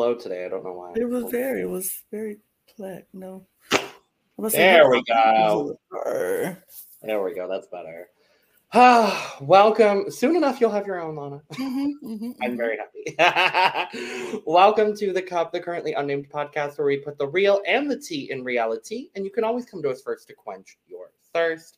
[0.00, 0.46] slow today.
[0.46, 0.94] I don't know why.
[0.96, 2.38] It was very, it was very
[2.78, 3.06] black.
[3.12, 3.46] No.
[4.38, 5.78] There we go.
[7.02, 7.46] There we go.
[7.46, 8.08] That's better.
[8.72, 10.10] Ah, welcome.
[10.10, 11.42] Soon enough, you'll have your own, Lana.
[11.52, 14.42] Mm-hmm, mm-hmm, I'm very happy.
[14.46, 17.98] welcome to the Cup, the currently unnamed podcast where we put the real and the
[17.98, 21.76] tea in reality, and you can always come to us first to quench your thirst.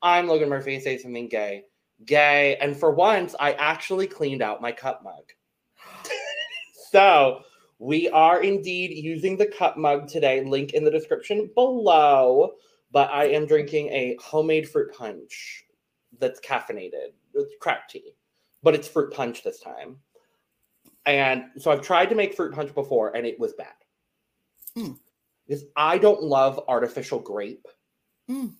[0.00, 0.78] I'm Logan Murphy.
[0.78, 1.64] Say something gay,
[2.04, 5.24] gay, and for once, I actually cleaned out my cup mug.
[6.90, 7.42] So
[7.78, 10.44] we are indeed using the cup mug today.
[10.44, 12.52] Link in the description below.
[12.90, 15.64] But I am drinking a homemade fruit punch
[16.18, 17.12] that's caffeinated.
[17.34, 18.14] It's crack tea,
[18.62, 19.96] but it's fruit punch this time.
[21.04, 23.74] And so I've tried to make fruit punch before, and it was bad.
[24.76, 24.98] Mm.
[25.46, 27.66] Because I don't love artificial grape.
[28.30, 28.54] Mm.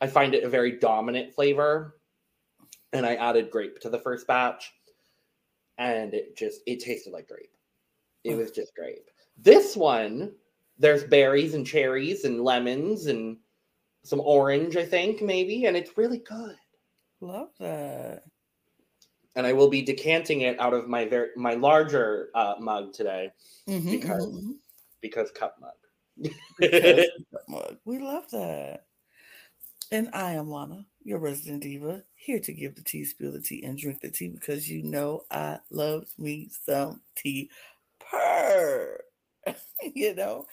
[0.00, 1.96] I find it a very dominant flavor.
[2.92, 4.72] And I added grape to the first batch,
[5.78, 7.49] and it just it tasted like grape.
[8.24, 9.08] It was just grape.
[9.36, 10.34] This one,
[10.78, 13.38] there's berries and cherries and lemons and
[14.02, 16.56] some orange, I think, maybe, and it's really good.
[17.20, 18.24] Love that.
[19.36, 23.30] And I will be decanting it out of my very my larger uh, mug today
[23.68, 24.58] Mhm, Because- mhm,
[25.00, 26.30] because cup mug.
[26.60, 27.06] mhm.
[27.48, 27.78] Mug.
[27.84, 28.86] We love that.
[29.92, 33.64] And I am Lana, your resident diva, here to give the tea, spill the tea,
[33.64, 37.50] and drink the tea because you know I love me some tea.
[38.10, 39.00] Purr.
[39.94, 40.46] you know.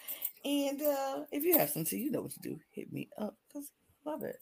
[0.45, 2.59] And uh if you have some tea, you know what to do.
[2.71, 3.71] Hit me up because
[4.05, 4.37] I love it.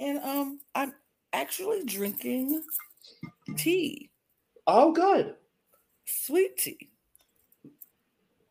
[0.00, 0.92] And um I'm
[1.32, 2.62] actually drinking
[3.56, 4.10] tea,
[4.66, 5.34] oh, good.
[6.04, 6.90] sweet tea.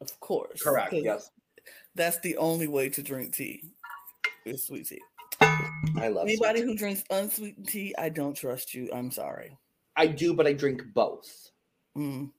[0.02, 0.62] Of course.
[0.62, 0.94] Correct.
[0.94, 1.30] Yes,
[1.96, 3.64] That's the only way to drink tea.
[4.46, 5.02] Is sweet tea.
[5.42, 6.28] I love.
[6.28, 8.90] Anybody who drinks unsweetened tea, I don't trust you.
[8.94, 9.58] I'm sorry.
[9.96, 11.50] I do, but I drink both.
[11.98, 12.30] Mm.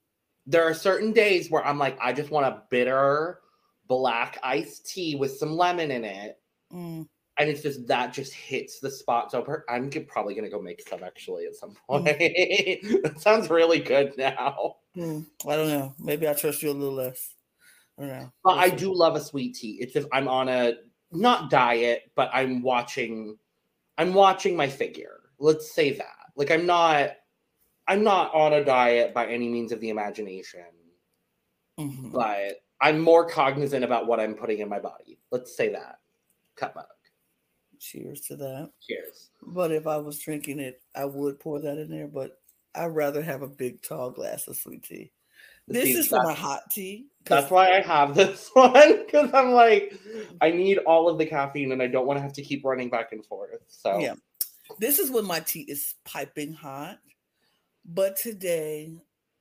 [0.47, 3.41] There are certain days where I'm like, I just want a bitter
[3.89, 6.39] black iced tea with some lemon in it.
[6.73, 7.07] Mm.
[7.39, 9.31] and it's just that just hits the spot.
[9.31, 11.77] So per- I'm g- probably gonna go make some actually at some Mm.
[11.87, 12.07] point.
[13.05, 14.77] that sounds really good now.
[14.97, 15.27] Mm.
[15.47, 15.95] I don't know.
[15.99, 17.35] Maybe I trust you a little less.
[17.99, 18.33] I don't know.
[18.43, 18.85] But I We'll see.
[18.85, 19.79] do love a sweet tea.
[19.81, 20.75] It's just I'm on a
[21.13, 23.37] not diet, but I'm watching.
[23.99, 25.21] I'm watching my figure.
[25.39, 26.17] Let's say that.
[26.35, 27.11] Like I'm not.
[27.89, 30.65] I'm not on a diet by any means of the imagination,
[31.79, 32.13] Mhm.
[32.13, 35.19] but I'm more cognizant about what I'm putting in my body.
[35.31, 36.01] Let's say that.
[36.57, 36.87] Cut mug.
[37.79, 38.71] Cheers to that.
[38.81, 39.31] Cheers.
[39.43, 42.09] But if I was drinking it, I would pour that in there.
[42.09, 42.41] But
[42.75, 45.13] I'd rather have a big tall glass of sweet tea.
[45.69, 47.09] This See, is for my hot tea.
[47.25, 49.99] That's why I have this one because I'm like,
[50.41, 52.89] I need all of the caffeine and I don't want to have to keep running
[52.89, 53.63] back and forth.
[53.69, 54.15] So Yeah.
[54.79, 56.99] This is when my tea is piping hot.
[57.89, 58.93] But today,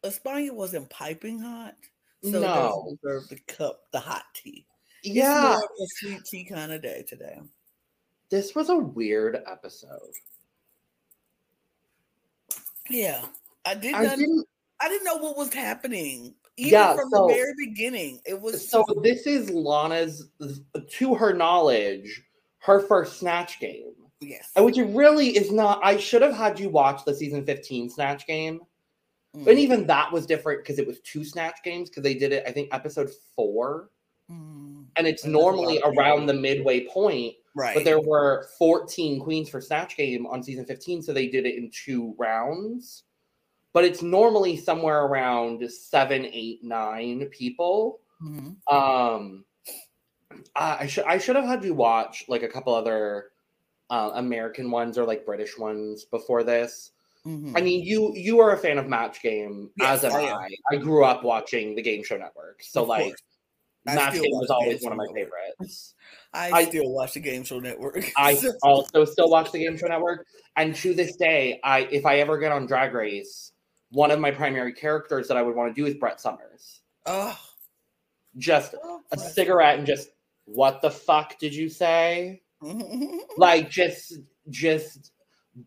[0.03, 1.75] España wasn't piping hot.
[2.23, 2.41] So No.
[2.41, 4.65] doesn't deserve the cup, the hot tea.
[5.03, 7.39] It's yeah, a sweet tea kind of day today.
[8.29, 10.11] this was a weird episode.
[12.89, 13.25] Yeah.
[13.65, 14.47] I did I didn't.
[14.79, 16.35] I didn't know what was happening.
[16.57, 18.21] Even Yeah, from so- the very beginning.
[18.25, 20.29] It was So this is Lana's,
[20.91, 22.21] to her knowledge,
[22.59, 24.49] her first snatch game, yes.
[24.57, 25.79] which really is not.
[25.83, 28.61] I should have had you watch the season 15 snatch game,
[29.35, 32.31] Mm, and even that was different because it was two snatch games because they did
[32.31, 32.43] it.
[32.47, 33.89] I think episode four,
[34.31, 37.35] mm, and it's That's a lot normally around the midway point.
[37.53, 37.75] right.
[37.75, 41.55] But there were 14 queens for Snatch Game on season 15, so they did it
[41.55, 43.03] in two rounds.
[43.73, 47.99] But it's normally somewhere around seven, eight, nine people.
[48.23, 48.55] Mhm.
[48.71, 49.43] Um,
[50.55, 53.31] I, I should I should have had you watch like a couple other
[53.89, 56.91] uh, American ones or like British ones before this.
[57.25, 57.57] Mhm.
[57.57, 60.31] I mean, you you are a fan of Match Game, Yes, as am I.
[60.31, 60.49] I.
[60.71, 63.21] I grew up watching the Game Show Network, so Of like course.
[63.85, 65.31] Match Game was always Game one of my Network.
[65.59, 65.95] favorites.
[66.33, 68.03] I, I- still watch the Game Show Network.
[68.17, 70.25] I also still watch the Game Show Network,
[70.55, 73.51] and to this day, I if I ever get on Drag Race,
[73.91, 76.81] one of my primary characters that I would want to do is Brett Somers.
[77.07, 77.39] oh,
[78.37, 80.09] Just oh, a cigarette and just
[80.45, 82.41] what the fuck did you say?
[83.37, 84.19] Like just
[84.49, 85.11] just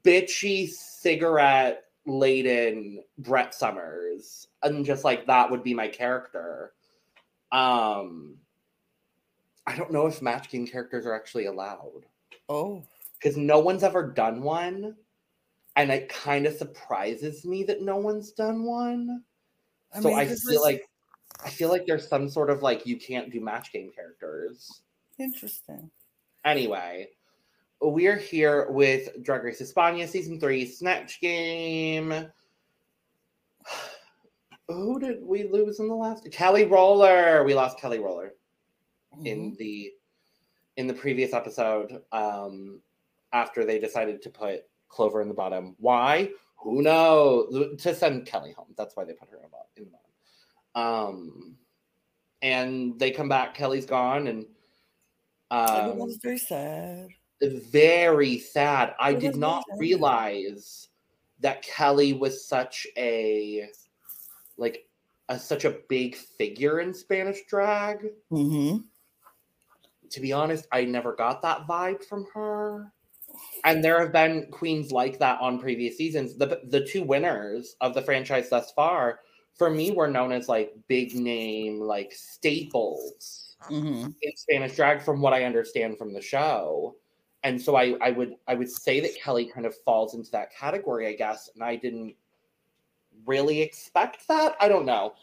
[0.05, 6.73] bitchy cigarette laden Brett Somers, and just like that would be my character.
[7.52, 8.37] Um,
[9.67, 12.06] I don't know if Match Game characters are actually allowed.
[12.49, 12.82] oh,
[13.19, 14.94] because no one's ever done one
[15.79, 19.23] and it kind of surprises me that no one's done one
[19.94, 20.88] I so mean, i feel like
[21.44, 24.82] i feel like there's some sort of like you can't do match game characters
[25.19, 25.91] interesting.
[26.44, 27.08] Anyway
[27.81, 32.29] we're here with drag race hispania season 3 snatch game
[34.69, 36.31] who did we lose in the last?
[36.31, 37.44] Kelly Roller.
[37.44, 38.35] We lost Kelly Roller
[39.14, 39.26] mm-hmm.
[39.26, 39.93] in the
[40.76, 42.02] in the previous episode.
[42.12, 42.81] Um,
[43.32, 45.76] after they decided to put Clover in the bottom.
[45.79, 46.31] Why?
[46.56, 47.76] Who knows?
[47.79, 48.75] To send Kelly home.
[48.76, 51.14] That's why they put her in the bottom.
[51.14, 51.56] Um,
[52.43, 53.55] and they come back.
[53.55, 54.46] Kelly's gone, and
[55.50, 57.08] um, was very sad.
[57.40, 58.94] Very sad.
[58.98, 60.88] I did not realize
[61.40, 63.68] that Kelly was such a
[64.56, 64.86] like
[65.28, 68.08] a, such a big figure in Spanish drag.
[68.32, 68.78] Mm-hmm.
[70.10, 72.92] To be honest, I never got that vibe from her.
[73.64, 76.36] And there have been queens like that on previous seasons.
[76.36, 79.20] The the two winners of the franchise thus far,
[79.54, 84.10] for me, were known as like big name, like staples mm-hmm.
[84.22, 86.96] in Spanish drag, from what I understand from the show
[87.44, 90.52] and so I, I would I would say that Kelly kind of falls into that
[90.52, 92.14] category, I guess, and I didn't
[93.26, 94.56] really expect that.
[94.60, 95.14] I don't know.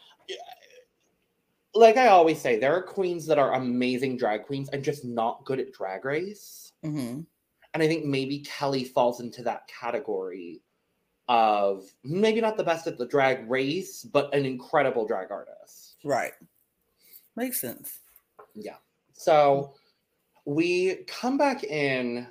[1.73, 5.43] Like I always say, there are queens that are amazing drag queens and just not
[5.43, 6.71] good at drag race.
[6.85, 7.21] Mm-hmm.
[7.73, 10.61] And I think maybe Kelly falls into that category
[11.27, 15.95] of maybe not the best at the drag race, but an incredible drag artist.
[16.05, 16.31] Right.
[17.35, 17.99] Makes sense.
[18.55, 18.77] Yeah.
[19.13, 19.73] So
[20.45, 22.27] we come back in.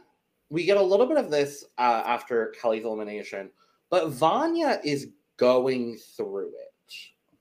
[0.51, 3.51] We get a little bit of this uh, after Kelly's elimination,
[3.91, 6.95] but Vania is going through it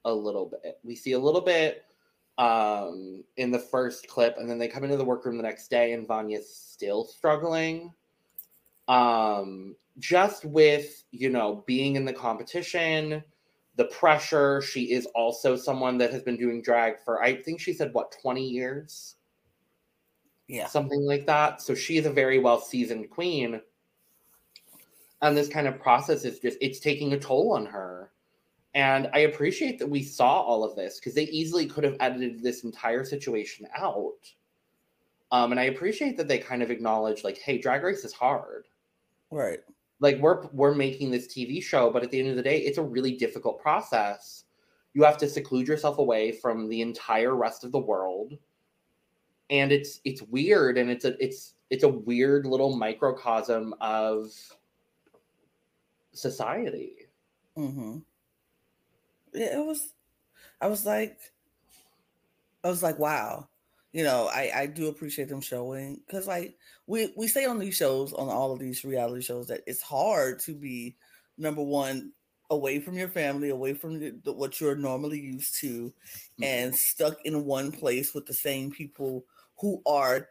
[0.06, 0.80] a little bit.
[0.84, 1.84] We see a little bit
[2.38, 5.94] um, in the first clip, and then they come into the workroom the next day,
[5.94, 7.94] and Vania's still struggling.
[8.88, 13.24] Um, just with you know being in the competition,
[13.76, 14.62] the pressure.
[14.62, 18.16] She is also someone that has been doing drag for I think she said what
[18.22, 19.16] twenty years?
[20.48, 20.68] Yeah.
[20.68, 21.62] Something like that.
[21.62, 23.62] So she is a very well seasoned queen.
[25.22, 28.12] And this kind of process is just it's taking a toll on her.
[28.76, 32.42] And i appreciate that we saw all of this because they easily could have edited
[32.42, 34.14] this entire situation out.
[35.32, 38.68] Um, and i appreciate that they kind of acknowledge like hey drag race is hard.
[39.32, 39.62] Right
[40.04, 42.78] like we're we're making this tv show but at the end of the day it's
[42.78, 44.44] a really difficult process.
[44.94, 48.38] You have to seclude yourself away from the entire rest of the world.
[49.50, 54.32] And it's it's weird and it's a it's it's a weird little microcosm of
[56.12, 57.08] society.
[57.58, 58.00] Mm-hmm.
[59.34, 59.94] It was
[60.64, 61.20] i was like
[62.64, 63.48] i was like wow
[63.94, 66.58] you know i i do appreciate them showing because like
[66.88, 70.40] we we say on these shows on all of these reality shows that it's hard
[70.40, 70.96] to be
[71.38, 72.12] number one
[72.50, 76.44] away from your family away from the, the, what you're normally used to mm-hmm.
[76.44, 79.26] and stuck in one place with the same people
[79.58, 80.28] who are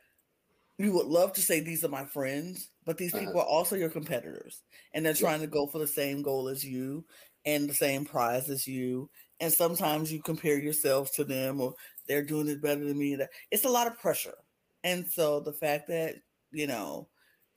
[0.79, 3.41] you would love to say these are my friends, but these people uh-huh.
[3.41, 4.63] are also your competitors,
[4.93, 5.47] and they're trying yeah.
[5.47, 7.05] to go for the same goal as you
[7.45, 9.09] and the same prize as you.
[9.43, 11.75] And sometimes you compare yourself to them, or
[12.09, 13.19] they're doing it better than me.
[13.51, 14.37] It's a lot of pressure,
[14.85, 16.15] and so the fact that
[16.51, 17.09] you know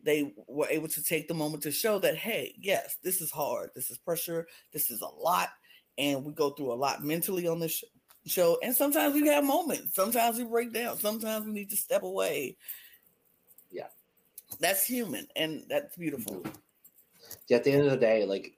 [0.04, 3.70] they were able to take the moment to show that hey, yes, this is hard,
[3.74, 5.50] this is pressure, this is a lot,
[5.98, 7.84] and we go through a lot mentally on this
[8.26, 8.58] show.
[8.64, 9.96] And sometimes we have moments.
[9.96, 10.98] Sometimes we break down.
[10.98, 12.58] Sometimes we need to step away.
[13.72, 13.88] Yeah.
[14.60, 16.36] That's human and that's beautiful.
[16.36, 16.65] Mm-hmm.
[17.52, 18.54] At the end of the day, like,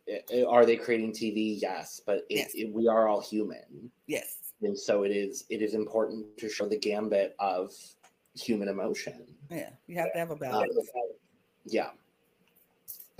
[0.47, 1.59] are they creating TV?
[1.61, 2.51] Yes, but it, yes.
[2.55, 3.91] It, we are all human.
[4.07, 5.45] Yes, and so it is.
[5.49, 7.73] It is important to show the gambit of
[8.33, 9.25] human emotion.
[9.49, 10.75] Yeah, you have to have a balance.
[10.77, 11.01] Um,
[11.65, 11.89] yeah.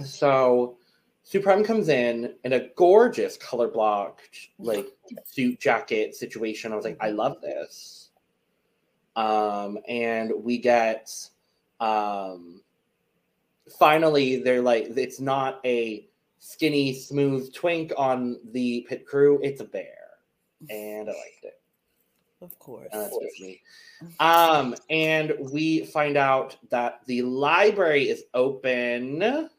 [0.04, 0.78] So,
[1.24, 4.88] Supremme comes in in a gorgeous color blocked like
[5.26, 6.72] suit jacket situation.
[6.72, 8.12] I was like, I love this.
[9.18, 11.12] Um, and we get
[11.80, 12.62] um
[13.80, 16.08] finally they're like it's not a
[16.40, 19.96] skinny smooth twink on the pit crew, it's a bear.
[20.70, 21.60] And I liked it.
[22.42, 22.90] Of course.
[22.94, 23.62] Uh, that's just me.
[24.20, 29.50] Um, and we find out that the library is open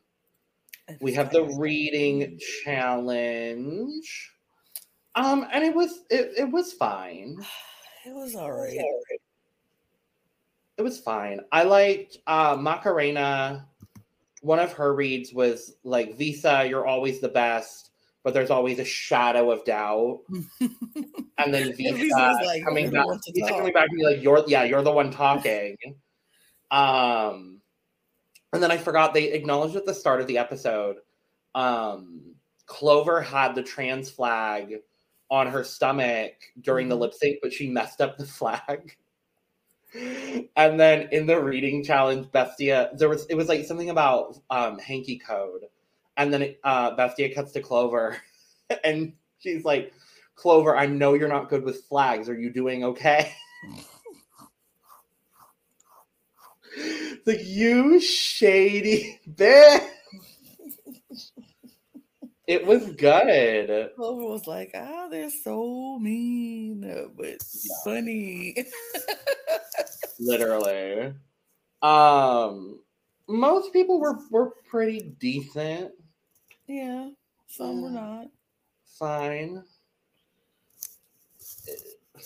[1.00, 4.32] we have the reading challenge.
[5.14, 7.38] Um, and it was it, it was fine.
[8.06, 8.78] It was all right.
[10.78, 11.40] It was fine.
[11.52, 13.66] I liked uh Macarena.
[14.42, 17.90] One of her reads was like Visa, you're always the best,
[18.22, 20.20] but there's always a shadow of doubt.
[20.60, 24.82] and then Visa like, coming back, Visa coming back and be like, You're yeah, you're
[24.82, 25.76] the one talking.
[26.70, 27.58] um
[28.52, 30.96] and then I forgot they acknowledged at the start of the episode.
[31.54, 32.34] Um,
[32.66, 34.76] Clover had the trans flag
[35.30, 36.90] on her stomach during mm-hmm.
[36.90, 38.96] the lip sync, but she messed up the flag.
[39.94, 44.78] And then in the reading challenge, Bestiah, there was it was like something about um,
[44.78, 45.62] hanky code,
[46.16, 48.18] and then uh, Bestiah cuts to Clover,
[48.84, 49.92] and she's like,
[50.34, 52.28] Clover, I know you're not good with flags.
[52.28, 53.32] Are you doing okay?
[57.26, 59.88] like you shady bitch.
[62.48, 63.90] It was good.
[63.94, 66.80] Clover was like, ah, they're so mean,
[67.14, 67.74] but yeah.
[67.84, 68.56] funny.
[70.18, 71.12] Literally.
[71.82, 72.80] Um
[73.28, 75.92] most people were were pretty decent.
[76.66, 77.10] Yeah,
[77.48, 78.28] some were not.
[78.98, 79.62] Fine.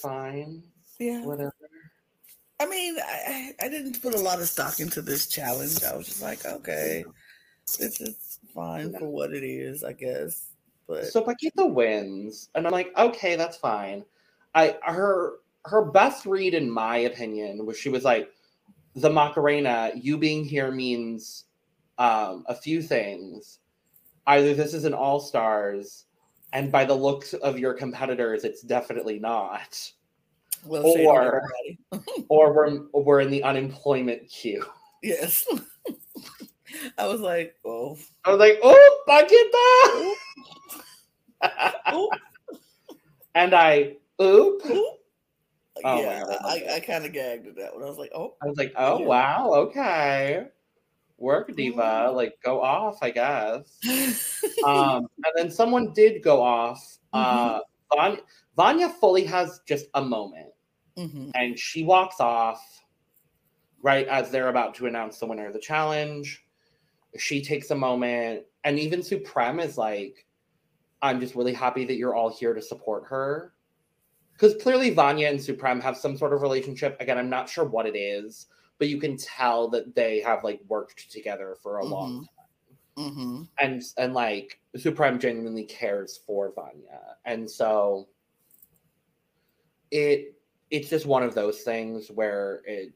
[0.01, 0.63] Fine.
[1.01, 1.25] Yeah.
[1.25, 1.53] Whatever.
[2.61, 5.83] I mean, I, I didn't put a lot of stock into this challenge.
[5.83, 7.05] I was just like, okay,
[7.77, 10.49] this is fine for what it is, I guess.
[10.87, 14.05] But so Pakita wins, and I'm like, okay, that's fine.
[14.55, 15.35] I her
[15.65, 18.31] her best read, in my opinion, was she was like,
[18.95, 21.45] the Macarena, you being here means
[21.99, 23.61] um, a few things.
[24.27, 26.07] Either this is an all stars,
[26.53, 29.91] and by the looks of your competitors, it's definitely not.
[30.65, 31.43] We'll or,
[32.29, 34.65] or we're we're in the unemployment queue.
[35.03, 35.47] Yes.
[36.99, 37.99] I was like, oh.
[38.25, 40.13] I was like, oh, Pakita.
[43.35, 44.63] and I, oop.
[44.67, 44.99] oop.
[45.85, 47.83] Oh, yeah, I, I kind of gagged at that one.
[47.83, 48.35] I was like, oh.
[48.43, 49.07] I was like, oh, yeah.
[49.07, 50.47] wow, okay.
[51.19, 53.79] Work diva, like go off, I guess.
[54.67, 56.99] um, and then someone did go off.
[57.13, 57.97] Uh, mm-hmm.
[57.97, 58.21] Vania,
[58.57, 60.49] Vania fully has just a moment,
[60.97, 61.31] mm-hmm.
[61.35, 62.83] and she walks off
[63.83, 66.45] right as they're about to announce the winner of the challenge.
[67.19, 70.27] She takes a moment, and even Supremme is like,
[71.03, 73.53] "I'm just really happy that you're all here to support her."
[74.43, 76.97] because clearly Vania and Supremme have some sort of relationship.
[77.01, 78.47] Again, I'm not sure what it is,
[78.79, 81.93] but you can tell that they have like worked together for a mm-hmm.
[81.93, 82.29] long
[82.97, 83.07] time.
[83.07, 83.43] Mm-hmm.
[83.59, 88.09] And and like Supremme genuinely cares for Vania, and so
[89.91, 90.35] it
[90.71, 92.93] it's just one of those things where it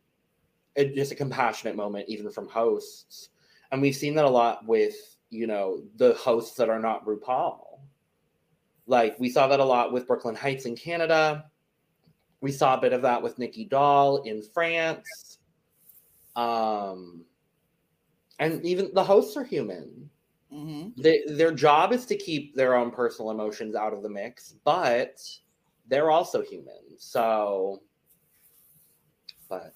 [0.75, 3.31] it just a compassionate moment, even from hosts,
[3.73, 4.95] and we've seen that a lot with
[5.31, 7.67] you know the hosts that are not RuPaul
[8.87, 11.47] like we saw that a lot with Brooklyn Hytes in Canada.
[12.41, 15.39] We saw a bit of that with Nikki Doll in France.
[16.37, 17.25] Um,
[18.39, 20.09] and even the hosts are human.
[20.53, 21.01] Mm-hmm.
[21.01, 25.21] They, their job is to keep their own personal emotions out of the mix, but
[25.89, 26.99] they're also human.
[26.99, 27.83] So,
[29.49, 29.75] but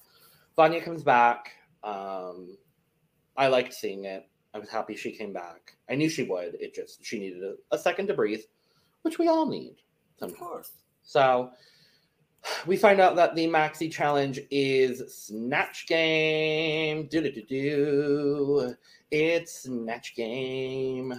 [0.55, 1.51] Vania comes back.
[1.83, 2.57] Um,
[3.41, 4.29] I liked seeing it.
[4.53, 5.75] I was happy she came back.
[5.89, 6.55] I knew she would.
[6.59, 8.41] It just she needed a, a second to breathe
[9.01, 9.77] which we all need.
[10.19, 10.39] Sometimes.
[10.39, 10.71] Of course.
[11.01, 11.51] So
[12.65, 17.07] we find out that the maxi challenge is Snatch Game.
[17.07, 18.75] Do do do do.
[19.09, 21.13] It's Snatch Game.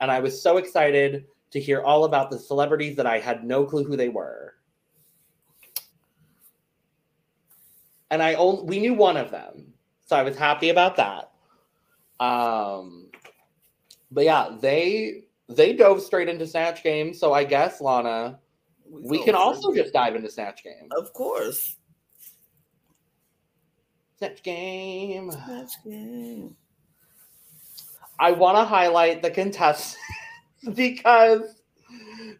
[0.00, 3.64] And I was so excited to hear all about the celebrities that I had no
[3.64, 4.54] clue who they were.
[8.10, 9.72] And I only we knew one of them.
[10.06, 11.32] So I was happy about that.
[12.20, 13.10] Um
[14.10, 17.14] but yeah, they they dove straight into Snatch Game.
[17.14, 18.38] So I guess, Lana,
[18.88, 20.88] we, we can also just dive into Snatch Game.
[20.96, 21.76] Of course.
[24.18, 25.30] Snatch Game.
[25.30, 26.56] Snatch Game.
[28.18, 29.96] I want to highlight the contestants
[30.74, 31.60] because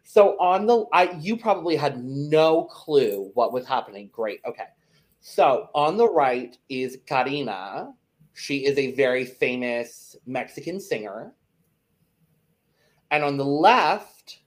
[0.03, 4.09] so on the I you probably had no clue what was happening.
[4.11, 4.41] Great.
[4.45, 4.65] Okay.
[5.19, 7.93] So on the right is Karina.
[8.37, 11.33] She is a very famous Mexican singer.
[13.09, 14.41] And on the left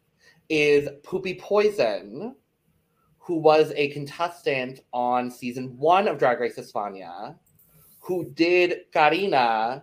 [0.49, 2.37] is Pupi Poisson,
[3.19, 7.35] who was a contestant on season one of Drag Race España,
[7.99, 9.83] who did Karina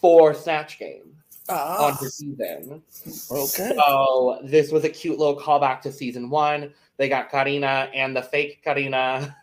[0.00, 1.16] for Snatch Game
[1.48, 1.86] ah.
[1.86, 2.84] on her season.
[3.32, 3.74] Okay.
[3.74, 6.72] So this was a cute little callback to season one.
[6.98, 9.36] They got Karina and the fake Karina.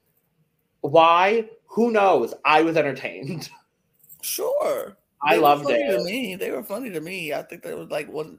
[0.82, 1.48] Why?
[1.70, 2.34] Who knows?
[2.44, 3.48] I was entertained.
[4.22, 4.98] Sure.
[5.22, 5.96] I loved it.
[5.96, 7.32] To me, they were funny to me.
[7.32, 8.38] I think that was like one,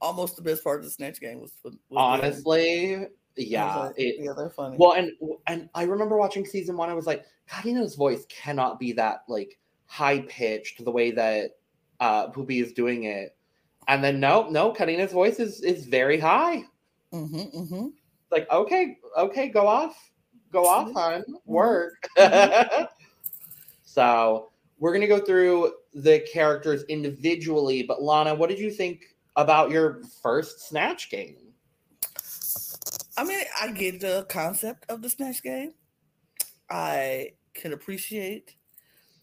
[0.00, 1.52] almost the best part of the snatch game was.
[1.62, 3.06] was Honestly,
[3.36, 4.76] yeah, like, it, yeah, they're funny.
[4.78, 5.12] Well, and
[5.46, 6.88] and I remember watching season one.
[6.88, 11.50] I was like, Karina's voice cannot be that like high pitched the way that
[12.00, 13.36] uh Pupi is doing it.
[13.86, 16.64] And then no, no, Karina's voice is is very high.
[17.12, 17.86] Mm-hmm, mm-hmm.
[18.30, 20.10] Like okay, okay, go off,
[20.52, 21.32] go off, mm-hmm.
[21.46, 22.08] work.
[22.16, 22.84] Mm-hmm.
[23.84, 29.04] so we're gonna go through the characters individually, but Lana, what did you think
[29.36, 31.36] about your first Snatch game?
[33.16, 35.74] I mean, I get the concept of the Snatch game.
[36.70, 38.54] I can appreciate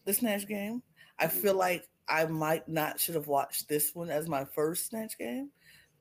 [0.04, 0.82] the Snatch game.
[1.18, 5.16] I feel like I might not should have watched this one as my first Snatch
[5.16, 5.50] game.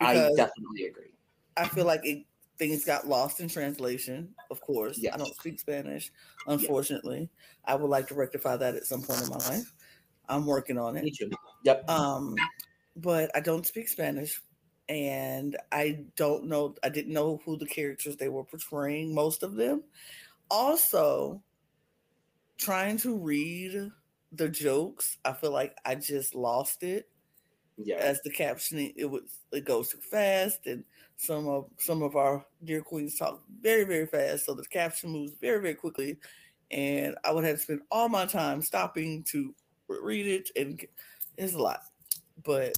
[0.01, 1.13] I definitely agree.
[1.55, 2.25] I feel like it
[2.57, 4.33] things got lost in translation.
[4.49, 5.13] Of course, Yes.
[5.13, 6.11] I don't speak Spanish,
[6.47, 7.29] unfortunately.
[7.65, 9.73] I would like to rectify that at some point in my life.
[10.27, 11.17] I'm working on Me it.
[11.17, 11.31] too.
[11.63, 11.89] Yep.
[11.89, 12.35] Um,
[12.95, 14.41] but I don't speak Spanish,
[14.89, 16.75] and I don't know.
[16.83, 19.13] I didn't know who the characters they were portraying.
[19.13, 19.83] Most of them.
[20.49, 21.41] Also,
[22.57, 23.91] trying to read
[24.31, 27.09] the jokes, I feel like I just lost it
[27.77, 27.97] yeah.
[27.97, 30.83] as the captioning it was it goes too fast and
[31.17, 35.33] some of some of our dear queens talk very very fast so the caption moves
[35.41, 36.17] very very quickly.
[36.71, 39.53] And i would have to spend all my time stopping to
[39.87, 40.83] read it and
[41.37, 41.81] it's a lot.
[42.43, 42.77] But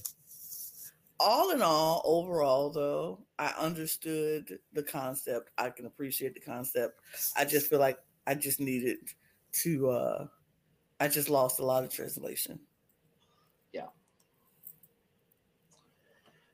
[1.19, 5.49] all in all overall though i understood the concept.
[5.57, 6.99] I can appreciate the concept.
[7.35, 8.97] I just feel like i just needed
[9.63, 10.27] to uh
[10.99, 12.59] i just lost a lot of translation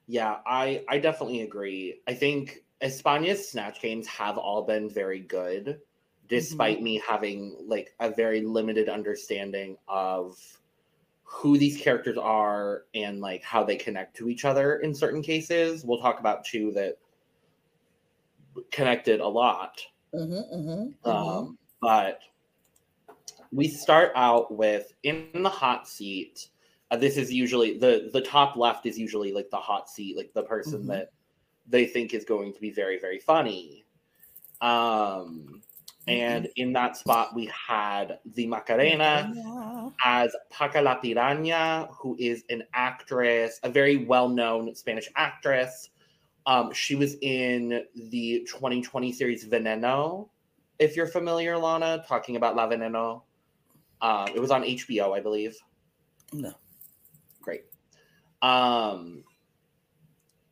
[0.07, 2.01] Yeah, I I definitely agree.
[2.07, 5.79] I think España's snatch games have all been very good,
[6.27, 10.37] despite me having like a very limited understanding of
[11.23, 15.83] who these characters are and like how they connect to each other in certain cases.
[15.83, 16.97] We'll talk about two that
[18.71, 19.81] connected a lot.
[20.13, 22.19] mm-hmm, mm-hmm, Um, but
[23.51, 26.49] we start out with in the hot seat.
[26.93, 30.31] Uh, this is usually the the top left is usually like the hot seat, like
[30.33, 30.87] the person Mhm.
[30.89, 31.11] that
[31.65, 33.83] they think is going to be very very funny.
[34.61, 35.63] Um,
[36.07, 39.33] and in that spot we had the Macarena
[40.05, 45.89] as Paca la Piraña, who is an actress, a very well known Spanish actress.
[46.45, 50.29] Um, she was in the 2020 series Veneno,
[50.77, 53.23] if you're familiar, Lana, talking about La Veneno.
[54.01, 55.57] Um, it was on HBO, I believe.
[56.33, 56.53] No.
[58.43, 59.23] Um,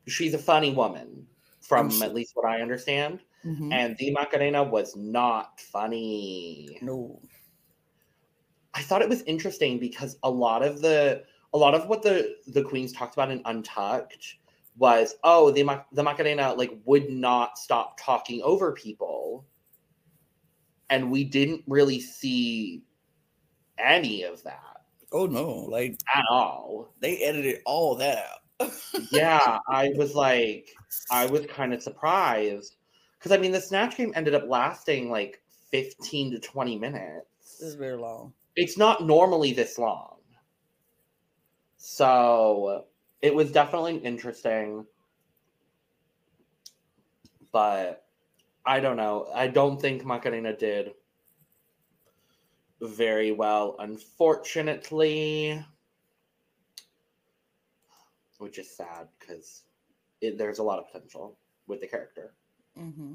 [0.08, 1.26] she's a funny woman,
[1.60, 3.20] from I'm at least what I understand.
[3.44, 3.72] Mhm.
[3.72, 6.78] And the Macarena was not funny.
[6.80, 7.20] No.
[8.74, 12.36] I thought it was interesting because a lot of the a lot of what the
[12.46, 14.36] the queens talked about in Untucked
[14.78, 19.44] was oh the Ma- the Macarena like would not stop talking over people,
[20.88, 22.82] and we didn't really see
[23.76, 24.71] any of that
[25.12, 25.66] Oh no.
[25.68, 26.92] Like at all.
[27.00, 28.70] they edited all that out.
[29.10, 30.68] Yeah, I was like,
[31.10, 32.76] I was kind of surprised
[33.18, 37.26] because I mean the snatch game ended up lasting like fifteen to twenty minutes.
[37.60, 38.32] It's very long.
[38.56, 40.16] it's not normally this long.
[41.76, 42.84] So
[43.20, 44.86] it was definitely interesting.
[47.52, 48.04] But
[48.64, 49.28] I don't know.
[49.34, 50.92] I don't think Macarena did
[52.82, 55.64] very well, unfortunately.
[58.38, 59.62] Which is sad because
[60.20, 62.34] there's a lot of potential with the character.
[62.78, 63.14] Mm-hmm.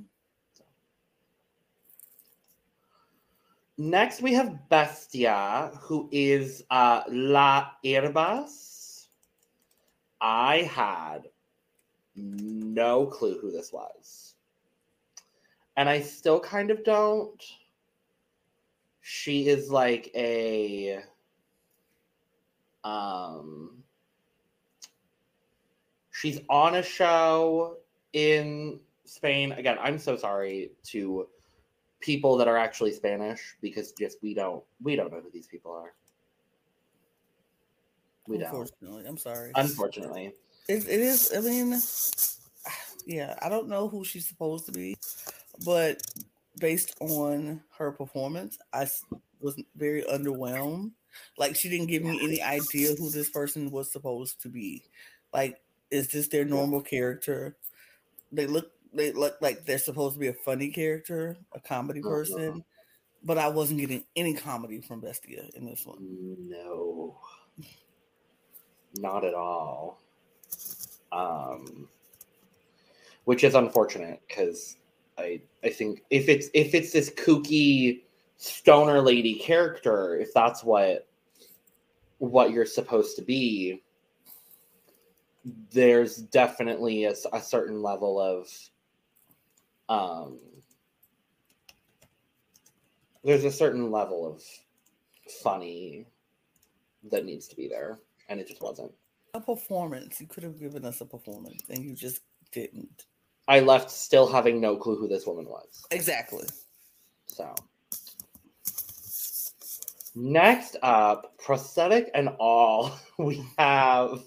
[3.80, 9.08] Next, we have Bestiah, who is uh, La Herbas.
[10.20, 11.28] I had
[12.16, 14.34] no clue who this was.
[15.76, 17.44] And I still kind of don't.
[19.10, 21.00] She is like a.
[22.84, 23.82] Um,
[26.12, 27.78] she's on a show
[28.12, 29.54] in Spain.
[29.54, 31.26] Again, I'm so sorry to
[32.02, 35.72] people that are actually Spanish because just we don't we don't know who these people
[35.72, 35.94] are.
[38.28, 38.48] We don't.
[38.48, 39.52] Unfortunately, I'm sorry.
[39.56, 40.34] Unfortunately.
[40.68, 41.32] It, it is.
[41.34, 41.80] I mean,
[43.06, 44.98] yeah, I don't know who she's supposed to be,
[45.64, 46.02] but
[46.60, 48.88] based on her performance, I
[49.40, 50.92] was very underwhelmed.
[51.38, 54.84] Like she didn't give me any idea who this person was supposed to be.
[55.34, 57.58] Like, is this their normal character?
[58.32, 58.72] They look.
[58.94, 62.10] They look like they're supposed to be a funny character, a comedy Uh-uh.
[62.10, 62.64] person,
[63.22, 65.98] but I wasn't getting any comedy from Bestiah in this one.
[66.50, 67.18] No.
[68.96, 70.00] Not at all.
[71.12, 71.90] Um
[73.26, 74.78] which is unfortunate because
[75.18, 78.02] I I think if it's if it's this kooky
[78.38, 81.08] stoner lady character, if that's what
[82.20, 83.84] what you're supposed to be,
[85.72, 88.48] there's definitely a, a certain level of
[89.90, 90.40] um
[93.24, 94.42] there's a certain level of
[95.44, 96.06] funny
[97.12, 98.00] that needs to be there
[98.30, 98.92] and it just wasn't
[99.34, 100.20] A performance.
[100.20, 103.06] You could have given us a performance, and you just didn't.
[103.48, 106.46] I left still having no clue who this woman was Exactly.
[107.26, 107.54] so
[110.16, 114.24] next up prosthetic and all we have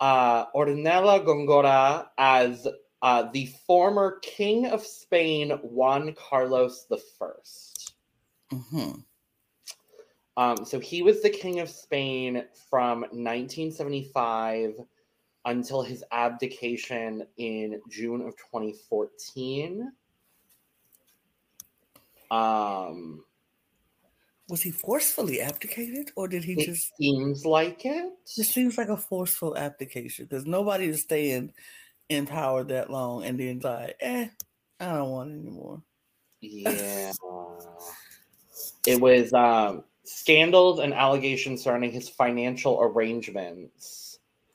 [0.00, 2.66] uh Hornella Gongora as
[3.02, 7.74] uh, the former king of Spain, Juan Carlos the 1st
[8.52, 9.00] Mm-hmm.
[10.36, 14.74] Um, so he was the king of Spain from 1975
[15.44, 19.92] until his abdication in June of 2014.
[22.30, 23.24] Um,
[24.48, 26.96] Was he forcefully abdicated, or did he it just?
[26.96, 28.12] seems like it.
[28.36, 31.52] This seems like a forceful abdication because nobody is staying
[32.08, 34.28] in power that long and then like, eh,
[34.80, 35.82] I don't want it anymore.
[36.40, 37.12] Yeah.
[38.86, 44.03] it was um, scandals and allegations surrounding his financial arrangements.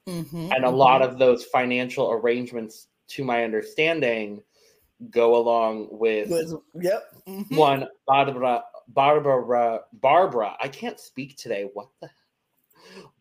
[0.10, 4.42] Mm-hmm, And a lot of those financial arrangements, to my understanding,
[5.12, 7.12] go along with Was, yep.
[7.28, 7.56] mhm.
[7.58, 10.58] one Barbara Barbara Barbara.
[10.60, 11.70] I can't speak today.
[11.74, 12.10] What the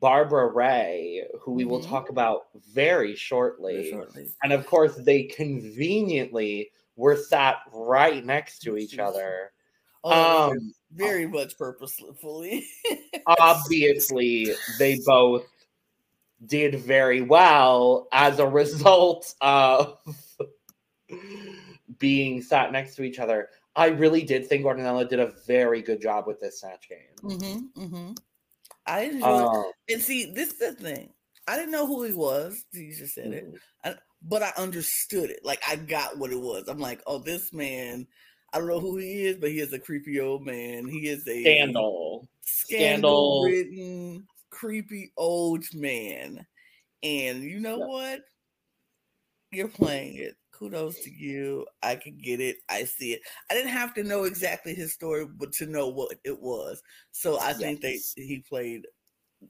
[0.03, 1.89] Bárbara Rey, who we will Mhm.
[1.89, 3.91] talk about very Very shortly.
[3.91, 4.33] shortly.
[4.43, 9.53] And of course, they conveniently were sat right next to each other.
[10.05, 12.67] Oh, Um, very much purposefully.
[13.27, 15.45] obviously, they both
[16.47, 19.99] did very well as a result of
[21.99, 23.49] being sat next to each other.
[23.77, 26.99] I really did think Hornella did a very good job with this snatch game.
[27.23, 28.13] mm-hmm, mm-hmm.
[28.87, 31.11] I enjoyed Um, and see this is the thing.
[31.47, 32.65] I didn't know who he was.
[32.73, 33.99] You just said it.
[34.23, 35.41] but I understood it.
[35.45, 36.69] Like I got what it was.
[36.69, 38.07] I'm like, oh, this man.
[38.53, 40.89] I don't know who he is, but he is a creepy old man.
[40.89, 42.29] He is a Scandal.
[42.41, 44.27] scandal ridden,
[44.59, 46.45] creepy old man.
[47.03, 48.21] And you know what?
[49.53, 50.35] You're playing it.
[50.53, 51.65] Kudos to you.
[51.83, 52.57] I can get it.
[52.69, 53.21] I see it.
[53.51, 56.83] I didn't have to know exactly his story, but to know what it was.
[57.13, 58.87] So I think they he played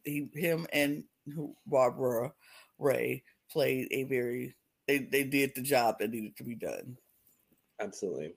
[0.04, 2.32] he him and who- Bárbara
[2.78, 4.54] Rey played a very
[4.86, 6.98] they they did the job that needed to be done.
[7.80, 8.34] Absolutely.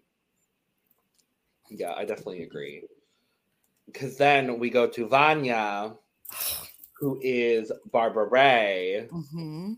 [1.70, 2.84] Yeah, I definitely agree.
[3.86, 5.94] Because then we go to Vania,
[7.00, 9.74] who is Bárbara Rey, Mm-hmm.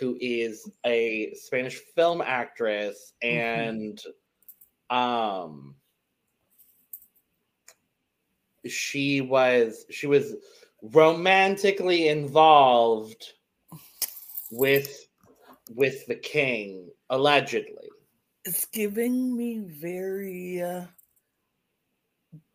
[0.00, 3.82] who is a Spanish film actress Mhm.
[3.90, 4.02] and
[4.90, 5.74] um
[8.66, 10.34] she was she was
[10.82, 13.32] romantically involved
[14.50, 15.06] with
[15.74, 17.88] with the king allegedly
[18.44, 20.86] It's giving me very uh,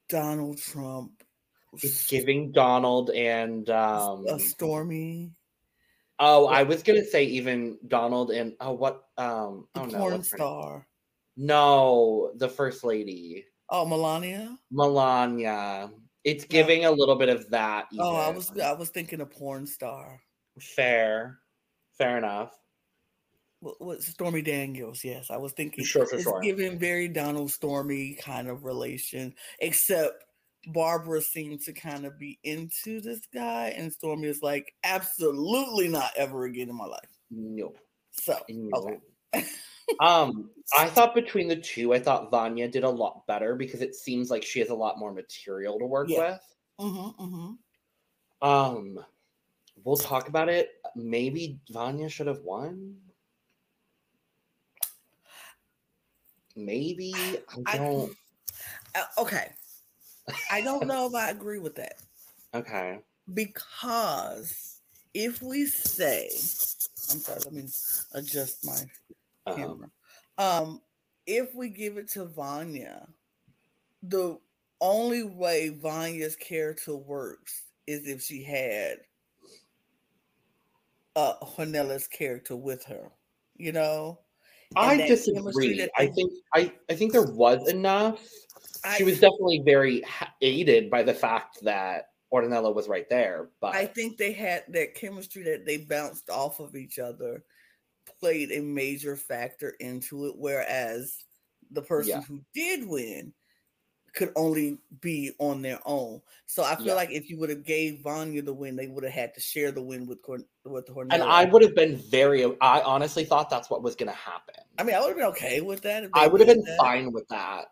[0.10, 1.23] Donald Trump.
[1.83, 5.31] It's giving donald and um a stormy
[6.19, 10.23] oh i was gonna say even donald and oh what um the oh no porn
[10.23, 10.88] star.
[11.38, 14.57] no the first lady Oh, Melania.
[14.71, 15.89] melania
[16.23, 16.49] it's Yeah.
[16.61, 20.21] giving a little bit of that Oh, I was I was thinking a porn star.
[20.59, 21.39] fair
[21.97, 22.51] fair enough
[23.61, 25.03] What, what Stormy Daniels?
[25.03, 25.83] Yes, I was thinking.
[25.83, 26.39] Sure, for it's sure.
[26.41, 30.24] giving very Donald Stormy kind of relation, except
[30.67, 36.12] Barbara seemed to kind of be into this guy, and Stormy is like, absolutely not
[36.15, 37.10] ever again in my life.
[37.32, 37.73] no
[38.12, 38.99] So no.
[39.34, 39.45] okay,
[39.99, 43.93] um i thought between the two i thought vania did a lot better because it
[43.93, 46.32] seems like she has a lot more material to work Yeah.
[46.32, 46.41] with
[46.82, 47.51] mm-hmm, mm-hmm.
[48.47, 48.99] Um,
[49.84, 50.69] we'll talk about it.
[50.95, 52.95] Maybe Vania should have won.
[56.56, 58.15] Maybe I I- don't.
[58.93, 59.51] Uh, okay.
[60.51, 62.01] I don't know if I agree with that
[62.53, 62.99] Okay.
[63.33, 64.81] because
[65.13, 66.29] if we say,
[67.11, 67.63] I'm sorry, let me
[68.13, 68.77] adjust my
[69.47, 69.91] Um, camera.
[70.38, 70.81] Um,
[71.25, 73.07] if we give it to Vania,
[74.03, 74.39] the
[74.81, 78.99] only way Vania's character works is if she had
[81.15, 83.11] uh Hornella's character with her,
[83.55, 84.19] you know.
[84.75, 85.89] And I disagree.
[85.97, 88.19] I think I I think there was enough.
[88.86, 90.04] I, She was definitely very
[90.41, 93.50] aided by the fact that Hornella was right there.
[93.62, 97.43] But I think they had that chemistry that they bounced off of each other
[98.19, 101.24] played a major factor into it, whereas
[101.71, 102.21] the person Yeah.
[102.21, 103.34] who did win
[104.13, 106.21] could only be on their own.
[106.45, 106.93] So I feel Yeah.
[106.93, 109.71] like if you would have gave Vania the win, they would have had to share
[109.71, 111.13] the win with Corn- with Hornella.
[111.15, 112.45] and I would have been very.
[112.62, 114.56] I honestly thought that's what was going to happen.
[114.78, 116.10] I mean, I would have been okay with that.
[116.13, 117.65] I would have been that, fine with that.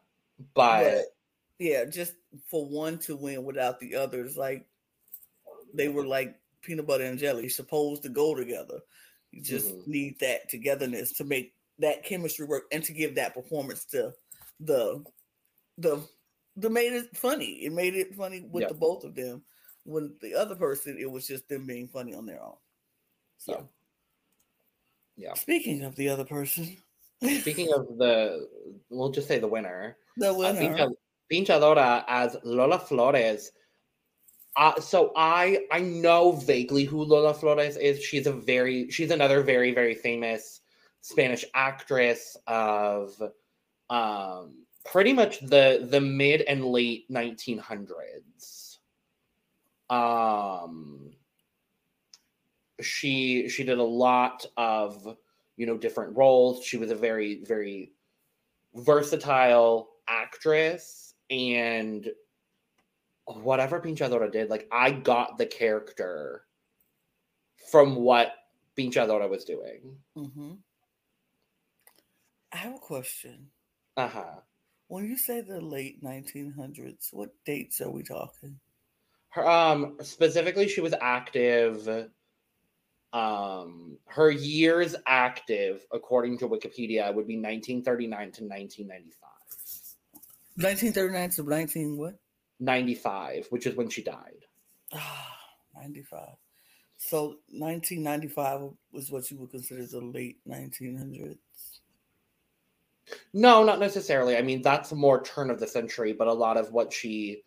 [0.54, 1.06] But, but
[1.60, 2.14] yeah, just
[2.50, 4.68] for one to win without the others, like
[5.74, 8.80] they were like peanut butter and jelly, supposed to go together.
[9.32, 9.88] You just Mhm.
[9.88, 14.14] need that togetherness to make that chemistry work and to give that performance to
[14.60, 15.04] the
[15.78, 16.08] the
[16.56, 17.66] the made it funny.
[17.66, 18.68] It made it funny with Yeah.
[18.70, 19.44] the both of them.
[19.86, 22.58] When the other person, it was just them being funny on their own.
[23.38, 25.28] So Yeah.
[25.30, 25.34] Yeah.
[25.34, 26.78] Speaking of the other person.
[27.42, 28.48] Speaking of the,
[28.90, 29.98] we'll just say the winner.
[30.18, 30.60] The Uh, winner.
[30.60, 30.92] Pincha,
[31.30, 33.52] Pink Chadora as Lola Flores.
[34.56, 38.04] Uh, so I I know vaguely who Lola Flores is.
[38.04, 40.62] She's a very she's another very very famous
[41.02, 43.20] Spanish actress of
[43.90, 48.78] um pretty much the the mid and late 1900s.
[49.90, 51.14] Um
[52.82, 55.18] she she did a lot of
[55.58, 56.64] you know different roles.
[56.64, 57.94] She was a very very
[58.76, 62.10] versatile actress and
[63.26, 66.46] whatever Pink Chadora did, like I got the character
[67.72, 68.34] from what
[68.76, 69.98] Pink Chadora was doing.
[70.16, 70.54] hmm
[72.52, 73.48] I have a question.
[73.98, 74.42] Uh-huh.
[74.88, 78.60] When you say the late 1900s, what dates are we talking?
[79.30, 82.10] Her um specifically she was active
[83.14, 89.30] um her years active according to Wikipedia would be 1939 to 1995.
[90.56, 92.16] 1939 to 19 what?
[92.60, 94.46] 95, which is when she died.
[94.94, 95.38] Ah,
[95.76, 96.30] 95.
[96.98, 101.38] So 1995 was what you would consider the late 1900s.
[103.34, 104.38] No, not necessarily.
[104.38, 107.44] I mean, that's more turn of the century, but a lot of what she,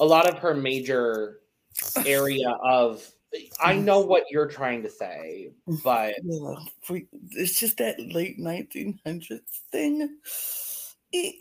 [0.00, 1.40] a lot of her major
[2.06, 3.10] area of,
[3.60, 5.50] I know what you're trying to say,
[5.84, 6.54] but Yeah,
[6.88, 10.18] we- it's just that late 1900s thing.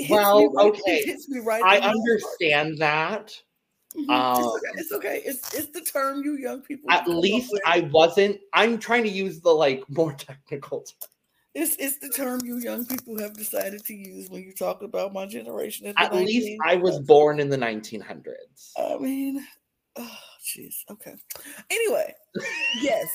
[0.10, 0.98] Well, right- okay.
[1.00, 1.64] It hits me right.
[1.64, 3.40] I understand that.
[3.96, 4.10] Mhm.
[4.10, 4.82] um, it's, okay.
[4.82, 5.22] it's okay.
[5.26, 6.92] It's it's the term you young people.
[6.92, 7.52] At least.
[7.66, 10.82] I wasn't, I'm trying to use the like more technical.
[10.82, 11.10] term.
[11.56, 15.14] It's it's the term you young people have decided to use when you talk about
[15.14, 15.92] my generation.
[15.98, 18.72] At least I was born in the 1900s.
[18.78, 19.46] I mean,
[19.96, 20.76] oh jeez.
[20.90, 21.16] Okay.
[21.70, 22.14] Anyway,
[22.82, 23.10] yes,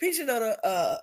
[0.00, 0.56] Pichinoda.
[0.62, 0.96] Uh,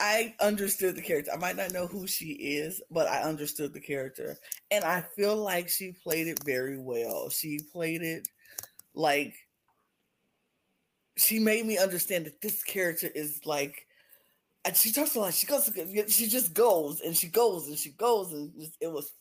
[0.00, 1.32] I understood the character.
[1.32, 4.36] I might not know who she is, but I understood the character,
[4.70, 7.28] and I feel like she played it very well.
[7.28, 8.26] She played it
[8.94, 9.34] like
[11.16, 13.86] she made me understand that this character is like.
[14.64, 15.34] And she talks a lot.
[15.34, 15.70] She goes.
[16.08, 19.12] She just goes and she goes and she goes and just- it was,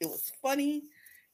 [0.00, 0.84] it was funny.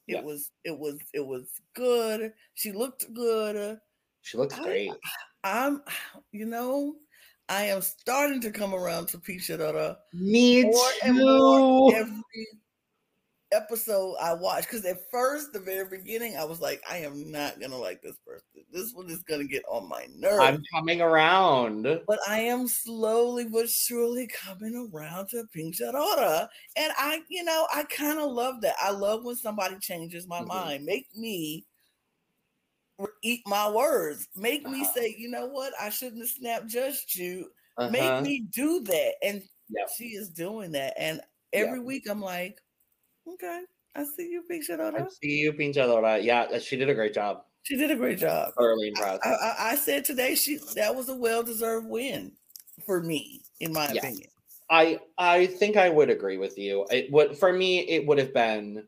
[0.07, 0.21] It Yeah.
[0.21, 0.51] was.
[0.63, 0.99] It was.
[1.13, 2.33] It was good.
[2.55, 3.79] She looked good.
[4.21, 4.91] She looks great.
[5.43, 5.81] I'm,
[6.31, 6.95] you know,
[7.49, 11.95] I am starting to come around to Pisha Dora Me more and more too.
[11.97, 12.47] every
[13.53, 17.59] episode I watched Because at first, the very beginning, I was like, I am not
[17.59, 18.65] gonna like this person.
[18.71, 20.43] This one is gonna get on my nerves.
[20.43, 21.83] I'm coming around.
[22.07, 26.47] but I am slowly but surely coming around to Pink Chadora.
[26.75, 28.75] And I, you know, I kind of love that.
[28.81, 30.47] I love when somebody changes my Mhm.
[30.47, 30.85] mind.
[30.85, 31.65] Make me
[33.21, 34.27] eat my words.
[34.35, 34.93] Make me Uh-huh.
[34.93, 35.73] say, you know what?
[35.79, 37.51] I shouldn't have snapped judged you.
[37.77, 37.91] Uh-huh.
[37.91, 39.15] Make me do that.
[39.23, 39.89] And Yep.
[39.97, 40.93] she is doing that.
[40.97, 42.59] And every week I'm like,
[43.27, 43.63] okay,
[43.95, 46.23] I see you, Pincha I see you, Pink Chadora.
[46.23, 47.43] Yeah, she did a great job.
[47.63, 48.53] She did a great job.
[48.57, 49.25] Thoroughly I, impressed.
[49.25, 52.33] I, I said today she that was a well-deserved win
[52.85, 54.03] for me, in my Yes.
[54.03, 54.29] opinion.
[54.69, 56.85] I I think I would agree with you.
[56.89, 58.85] It would for me it would have been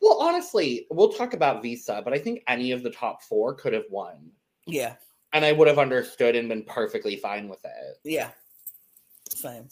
[0.00, 3.72] well honestly, we'll talk about Visa, but I think any of the top 4 could
[3.72, 4.30] have won.
[4.66, 4.96] Yeah,
[5.32, 7.98] And I would have understood and been perfectly fine with it.
[8.04, 8.30] yeah.
[9.28, 9.68] Same.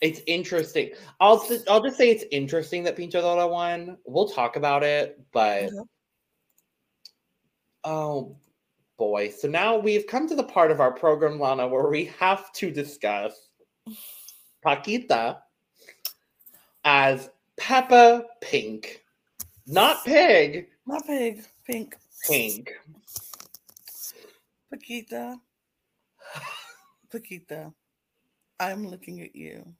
[0.00, 0.92] It's interesting.
[1.20, 3.96] I'll I'll just say it's interesting that Pink Chadora won.
[4.06, 5.76] We'll talk about it, but Okay.
[7.84, 8.36] oh
[8.96, 9.30] boy.
[9.30, 12.70] So now we've come to the part of our program, Lana, where we have to
[12.70, 13.48] discuss
[14.64, 15.38] Pakita
[16.84, 19.04] as Peppa Pink.
[19.66, 21.96] Not Pig, My pig, pink.
[22.26, 22.72] Pink.
[24.72, 25.36] Pakita.
[27.12, 27.72] Pakita.
[28.60, 29.74] I'm looking at you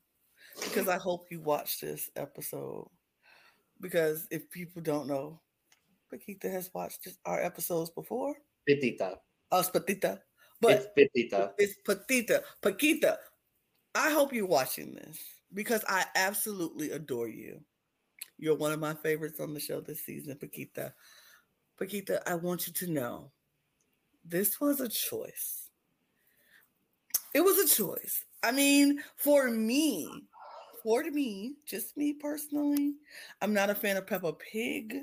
[0.65, 2.89] because I hope you watch this episode.
[3.81, 5.41] Because if people don't know,
[6.13, 8.35] Pakita has watched this, our episodes before.
[8.69, 9.17] Petita.
[9.51, 10.19] Oh, Us Patita.
[10.61, 11.53] But it's Petita.
[11.59, 12.43] It's Patita.
[12.63, 13.17] Pakita.
[13.95, 15.19] I hope you're watching this
[15.55, 17.61] because I absolutely adore you.
[18.39, 20.93] You're one of my favorites on the show this season, Pakita.
[21.81, 23.31] Pakita, I want you to know
[24.25, 25.71] this was a choice.
[27.35, 28.25] It was a choice.
[28.43, 30.09] I mean, for me,
[30.83, 32.95] for me, just me personally,
[33.41, 34.97] I'm not a fan of Peppa Pig.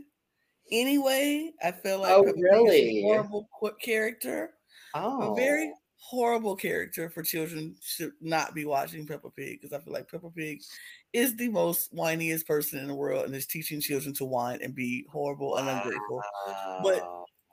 [0.71, 2.99] Anyway, I feel like Oh, Peppa Pig is really?
[2.99, 3.47] a horrible
[3.81, 4.51] character
[4.93, 5.33] Oh.
[5.33, 5.77] a very oh.
[5.97, 10.29] horrible character for children should not be watching Peppa Pig because I feel like Peppa
[10.29, 10.61] Pig
[11.13, 14.73] is the most whiniest person in the world and is teaching children to whine and
[14.73, 16.21] be horrible and ungrateful.
[16.83, 17.03] but-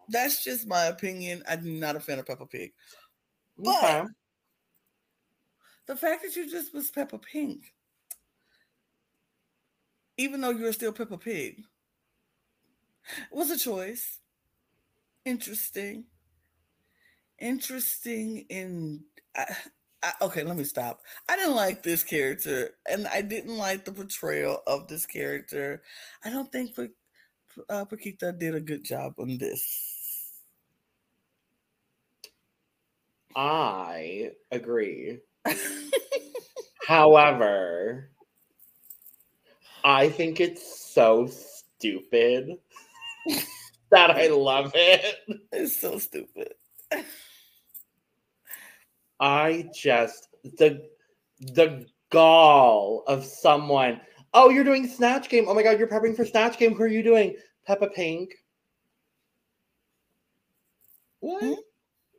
[0.08, 1.42] That's just my opinion.
[1.48, 2.72] I'm not a fan of Peppa Pig.
[3.58, 4.08] but- Okay.
[5.86, 7.72] the fact that you just was Peppa Pink,
[10.16, 11.62] even though you were still Peppa Pig,
[13.30, 14.18] was a choice.
[15.24, 16.04] Interesting.
[17.38, 19.04] Interesting in.
[19.36, 19.44] I,
[20.02, 21.00] I, okay, let me stop.
[21.28, 25.82] I didn't like this character, and I didn't like the portrayal of this character.
[26.24, 26.76] I don't think
[27.68, 30.02] uh, Pakita did a good job on this.
[33.34, 35.20] I agree.
[36.86, 38.11] However,
[39.84, 42.58] I think it's so stupid
[43.90, 45.16] that I love it.
[45.52, 46.54] It's so stupid.
[49.20, 50.88] I just the
[51.40, 54.00] the gall of someone.
[54.34, 55.46] Oh, you're doing Snatch Game.
[55.48, 56.74] Oh my god, you're prepping for Snatch Game.
[56.74, 57.36] Who are you doing?
[57.66, 58.30] Peppa Pink.
[61.20, 61.42] What?
[61.42, 61.52] Hmm?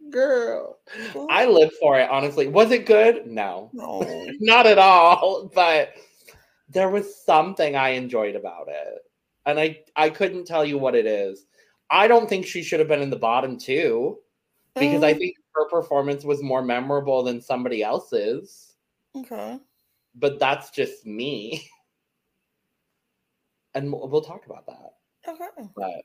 [0.10, 0.80] Girl.
[1.30, 2.48] I live for it, honestly.
[2.48, 3.26] Was it good?
[3.26, 3.70] No.
[3.74, 4.02] No.
[4.40, 5.52] Not at all.
[5.54, 5.94] But
[6.74, 9.00] there was something I enjoyed about it.
[9.46, 11.46] And I I couldn't tell you what it is.
[11.90, 14.20] I don't think she should have been in the bottom two
[14.76, 18.74] because I think her performance was more memorable than somebody else's.
[19.16, 19.60] Okay.
[20.16, 21.70] But that's just me.
[23.76, 24.94] And we'll talk about that.
[25.28, 25.68] Okay.
[25.76, 26.04] But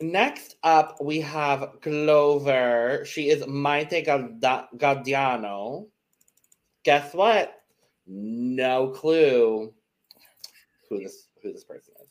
[0.00, 3.04] next up, we have Clover.
[3.04, 5.88] She is Maite Galdiano.
[6.84, 7.61] Guess what?
[8.06, 9.72] No clue
[10.88, 12.08] who this who this person is.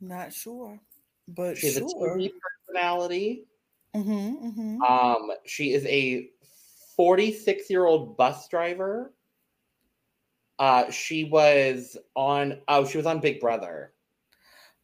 [0.00, 0.16] Not know.
[0.16, 0.80] Not sure,
[1.28, 1.86] but she's sure.
[1.86, 2.30] a TV
[2.66, 3.44] personality.
[3.94, 4.82] Mm-hmm, mm-hmm.
[4.82, 6.30] Um, she is a
[6.96, 9.12] 46 year old bus driver.
[10.58, 12.60] Uh, she was on.
[12.68, 13.92] Oh, she was on Big Brother.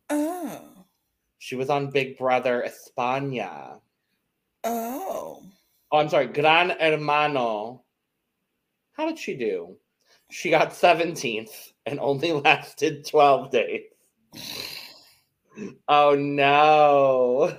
[0.09, 0.63] Oh.
[1.39, 3.81] She was on Big Brother España.
[4.65, 5.43] Oh.
[5.93, 7.85] Oh, I'm sorry, Gran Hermano.
[8.97, 9.77] How did she do?
[10.31, 13.83] She got 17th and only lasted 12 days.
[15.89, 17.57] Oh no.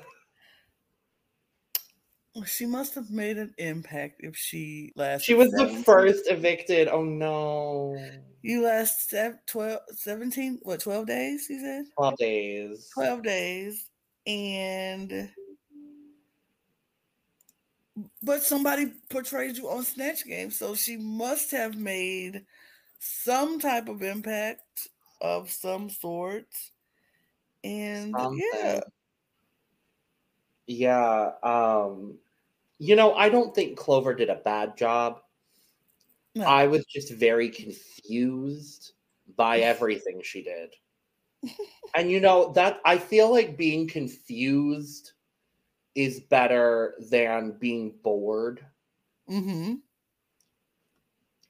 [2.46, 5.26] She must have made an impact if she lasted.
[5.26, 5.78] She was 17.
[5.78, 6.88] the first evicted.
[6.88, 7.98] Oh no.
[8.42, 9.14] You last
[9.48, 11.86] 12, 17, what, 12 days, you said?
[11.98, 12.90] 12 days.
[12.94, 13.90] 12 days.
[14.28, 15.30] And,
[18.22, 20.52] but somebody portrayed you on Snatch Game.
[20.52, 22.46] So she must have made
[23.00, 24.90] some type of impact
[25.22, 26.48] of some sort.
[27.64, 28.50] And Something.
[28.54, 28.80] yeah.
[30.68, 31.32] Yeah.
[31.44, 32.18] Um,
[32.80, 35.22] you know, I don't think Clover did a bad job.
[36.36, 36.46] No.
[36.46, 38.94] I was just very confused
[39.36, 40.74] by everything she did.
[41.96, 45.14] and you know, that I feel like being confused
[45.98, 48.64] is better than being bored.
[49.28, 49.74] Mm-hmm.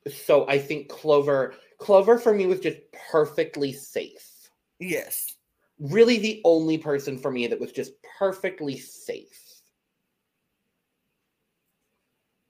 [0.10, 2.80] So I think Clover Clover for me was just
[3.12, 4.50] perfectly safe.
[4.80, 5.36] Yes.
[5.80, 9.62] Really the only person for me that was just perfectly safe.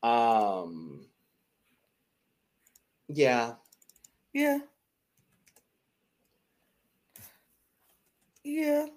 [0.03, 1.07] Um
[3.07, 3.55] yeah.
[4.33, 4.59] Yeah.
[8.43, 8.87] Yeah.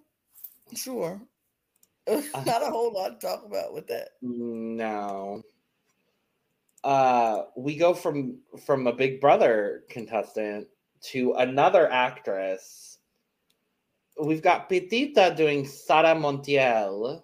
[0.74, 1.20] Sure.
[2.46, 4.10] Not a whole lot to talk about with that.
[4.22, 5.42] No.
[6.82, 10.68] Uh we go from from a Big Brother contestant
[11.02, 12.98] to another actress.
[14.20, 17.22] We've got Pitita doing Sara Montiel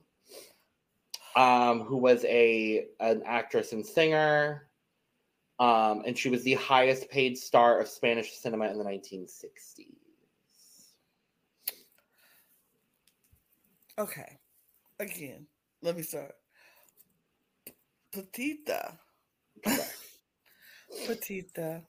[1.37, 4.69] um, who was a an actress and singer,
[5.61, 9.93] um, and she was the highest paid star of Spanish cinema in the 1960s.
[13.99, 14.39] Okay,
[14.99, 15.47] again,
[15.83, 16.33] let me start.
[18.15, 18.97] Pitita.
[21.07, 21.83] Pitita.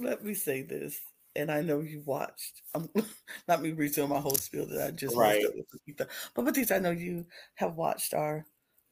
[0.00, 1.00] Let me say this,
[1.34, 2.62] and I know you watched.
[2.74, 2.88] I'm
[3.48, 5.44] not me retelling my whole spiel that I just right.
[5.54, 8.46] with Pitita, but Pitita, I know you have watched our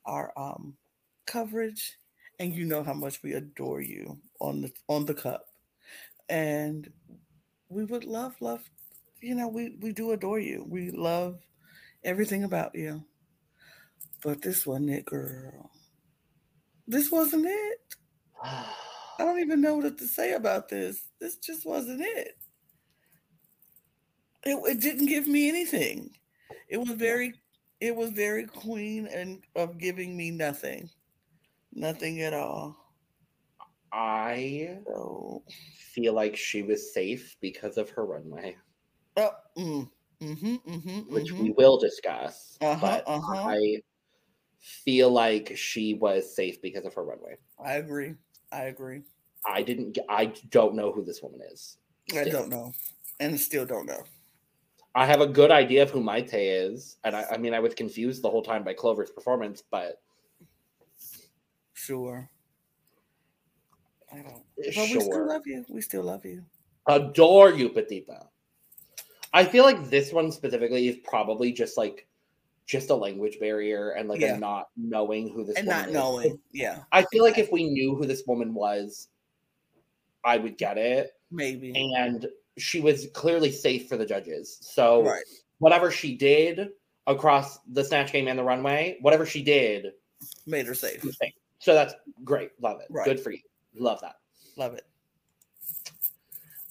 [0.05, 0.77] our um
[1.27, 1.99] coverage,
[2.39, 5.47] and you know how much we adore you on the on the cup,
[6.29, 6.91] and
[7.69, 8.63] we would love love,
[9.21, 10.65] you know, we we do adore you.
[10.69, 11.41] We love
[12.05, 13.05] everything about you,
[14.23, 15.71] but this wasn't it, girl.
[16.87, 17.79] This wasn't it.
[18.43, 18.65] I
[19.19, 21.03] don't even know what to say about this.
[21.21, 22.37] This just wasn't it.
[24.45, 26.11] It, it didn't give me anything.
[26.69, 27.35] It was very
[27.81, 30.89] it was very queen and of giving me nothing.
[31.73, 32.77] Nothing at all.
[33.93, 35.43] I so.
[35.93, 38.57] feel like she was safe because of her runway.
[39.17, 39.89] Oh, mm,
[40.21, 41.43] mm-hmm, mm-hmm, which mm-hmm.
[41.43, 42.57] we will discuss.
[42.61, 43.49] Uh-huh, but uh-huh.
[43.49, 43.81] I
[44.61, 47.37] feel like she was safe because of her runway.
[47.65, 48.15] I agree.
[48.53, 49.03] I agree.
[49.45, 49.99] I didn't.
[50.09, 51.79] I don't know who this woman is.
[52.15, 52.73] I don't know,
[53.21, 54.03] and still don't know.
[54.95, 57.75] I have a good idea of who Maite is, and I, I mean, I was
[57.75, 60.01] confused the whole time by Clover's performance, but
[61.77, 62.29] Sure.
[64.11, 64.43] I don't.
[64.57, 65.65] But we still love you.
[65.69, 66.43] We still love you.
[66.89, 68.27] adore you, Pitita.
[69.33, 72.09] I feel like this one specifically is probably just like
[72.67, 74.35] just a language barrier and like Yeah.
[74.35, 75.95] a not knowing who this And woman not is.
[75.95, 76.41] knowing.
[76.53, 76.83] Yeah.
[76.93, 79.09] I feel like if we knew who this woman was,
[80.25, 81.13] I would get it.
[81.31, 81.73] Maybe.
[81.97, 82.27] And
[82.59, 84.59] she was clearly safe for the judges.
[84.61, 85.23] So Right.
[85.59, 86.71] whatever she did
[87.07, 89.93] across the snatch game and the runway, whatever she did,
[90.47, 91.03] Made her safe.
[91.03, 91.33] safe.
[91.61, 91.95] So that's
[92.25, 92.51] great.
[92.61, 92.89] Love it.
[92.91, 93.05] Right.
[93.05, 93.41] Good for you.
[93.77, 94.17] Love that.
[94.57, 94.85] Love it.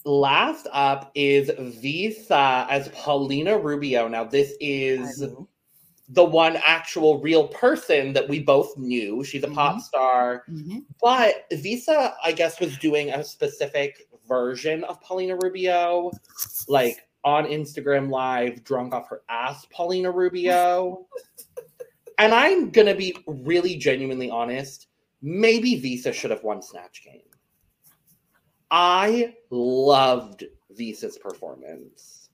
[0.03, 4.07] Last up is Visa as Paulina Rubio.
[4.07, 5.23] Now, this is.
[6.09, 9.23] The one actual real person that we both knew.
[9.23, 9.81] She's a pop Mhm.
[9.81, 10.43] star.
[10.49, 10.85] Mhm.
[11.01, 16.11] But Visa, I guess, was doing a specific version of Paulina Rubio,
[16.67, 21.07] like on Instagram Live, drunk off her ass, Paulina Rubio.
[22.19, 24.87] and I'm going to be really genuinely honest.
[25.21, 27.21] Maybe Visa should have won Snatch Game.
[28.69, 32.24] I loved Visa's performance.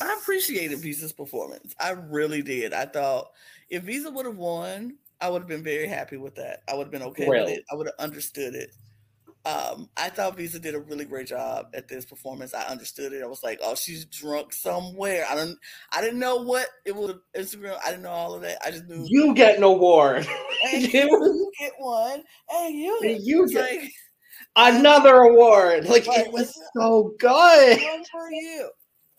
[0.00, 1.74] I appreciated Visa's performance.
[1.80, 2.72] I really did.
[2.72, 3.30] I thought
[3.68, 6.62] if Visa would have won, I would have been very happy with that.
[6.68, 7.64] I would have been okay with it.
[7.70, 8.70] I would have understood it.
[9.46, 12.52] Um, I thought Visa did a really great job at this performance.
[12.52, 13.22] I understood it.
[13.22, 15.24] I was like, oh, she's drunk somewhere.
[15.30, 15.56] I don't
[15.92, 17.78] I didn't know what it was Instagram.
[17.84, 18.58] I didn't know all of that.
[18.64, 20.26] I just knew You get an award.
[20.72, 22.22] and you- you get one.
[22.54, 23.92] And you You get- like
[24.56, 25.86] Another award.
[25.88, 26.26] Like Right.
[26.26, 27.78] it was so good.
[27.80, 28.68] one for you.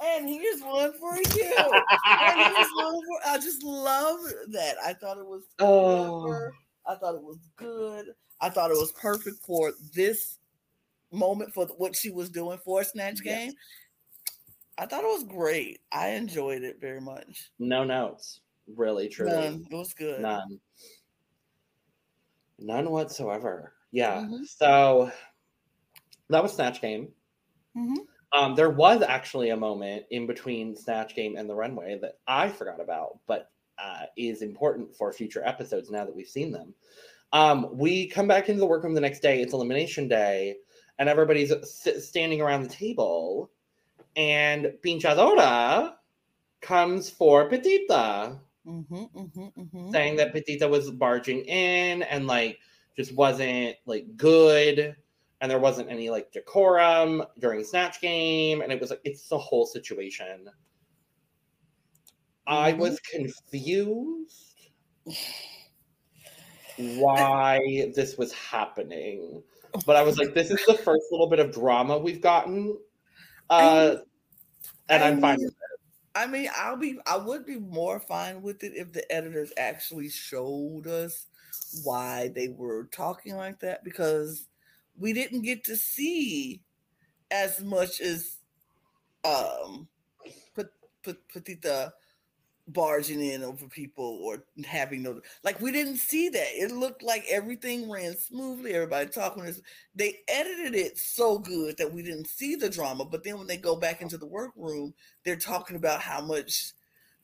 [0.03, 1.53] And here's one for you.
[2.07, 4.75] And here's one for- I just love that.
[4.83, 6.21] I thought it was Oh.
[6.23, 6.53] clever.
[6.87, 8.07] I thought it was good.
[8.39, 10.39] I thought it was perfect for this
[11.11, 13.45] moment for what she was doing for Snatch Yes.
[13.45, 13.53] Game.
[14.77, 15.81] I thought it was great.
[15.91, 17.51] I enjoyed it very much.
[17.59, 18.39] No notes.
[18.75, 19.33] Really, truly.
[19.33, 19.67] None.
[19.69, 20.21] It was good.
[20.21, 20.59] None.
[22.57, 23.73] None whatsoever.
[23.91, 24.21] Yeah.
[24.21, 24.45] Mhm.
[24.47, 25.11] So
[26.29, 27.13] that was Snatch Game.
[27.75, 28.07] Mhm.
[28.33, 32.49] Um, there was actually a moment in between Snatch Game and the runway that I
[32.49, 36.73] forgot about, but uh, is important for future episodes now that we've seen them.
[37.33, 39.41] Um, we come back into the workroom the next day.
[39.41, 40.57] It's elimination day,
[40.99, 43.51] and everybody's s- standing around the table,
[44.15, 45.95] and Pink Chadora
[46.61, 49.91] comes for Pitita Mhm, mhm, mhm.
[49.91, 52.59] saying that Pitita was barging in and like
[52.95, 54.95] just wasn't like good
[55.41, 59.37] and there wasn't any like decorum during snatch game and it was like it's the
[59.37, 60.49] whole situation
[62.45, 62.79] i Mhm.
[62.79, 64.69] was confused
[66.75, 67.59] why
[67.95, 69.43] this was happening
[69.85, 72.77] but i was like this is the first little bit of drama we've gotten
[73.49, 73.97] uh
[74.89, 75.55] and I i'm fine with
[76.15, 80.09] I mean, I'll be I would be more fine with it if the editors actually
[80.09, 81.27] showed us
[81.71, 84.47] why they were talking like that because
[84.97, 86.61] we didn't get to see
[87.29, 88.37] as much as
[89.23, 89.87] um
[90.55, 90.67] Pet-
[91.03, 91.91] Pet- Pitita
[92.67, 96.47] barging in over people or having no like we didn't see that.
[96.53, 99.61] It looked like everything ran smoothly everybody talking this
[99.95, 103.57] they edited it so good that we didn't see the drama but then when they
[103.57, 104.93] go back into the workroom
[105.25, 106.73] they're talking about how much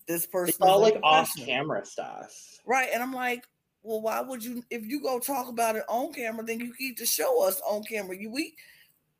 [0.08, 2.60] this person it's all like off camera stuff.
[2.66, 3.46] Right and i'm like
[3.88, 6.98] well why would you if you go talk about it on camera then you need
[6.98, 8.54] to show us on camera you we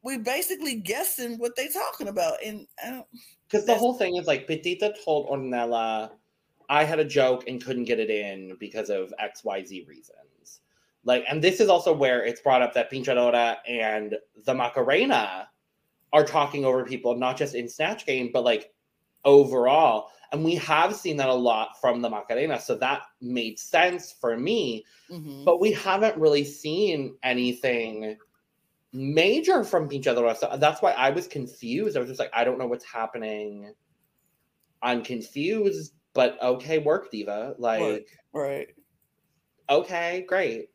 [0.04, 2.66] we basically guessing what they talking about and
[3.50, 6.12] Because the whole thing is like Pitita told Hornella,
[6.70, 10.62] I had a joke and couldn't get it in because of XYZ reasons.
[11.04, 14.16] Like, and this is also where it's brought up that Pink Chadora and
[14.46, 15.48] the Macarena
[16.12, 18.74] are talking over people, not just in Snatch Game, but like
[19.24, 20.10] overall.
[20.32, 22.60] And we have seen that a lot from the Macarena.
[22.60, 24.86] So that made sense for me.
[25.10, 25.46] mhm.
[25.46, 28.18] But we haven't really seen anything
[28.94, 30.36] major from Pink Chadora.
[30.36, 31.96] So that's why I was confused.
[31.96, 33.74] I was just like, I don't know what's happening.
[34.82, 37.56] I'm confused, but okay, work diva.
[37.58, 38.68] Like, right
[39.70, 40.70] okay, great.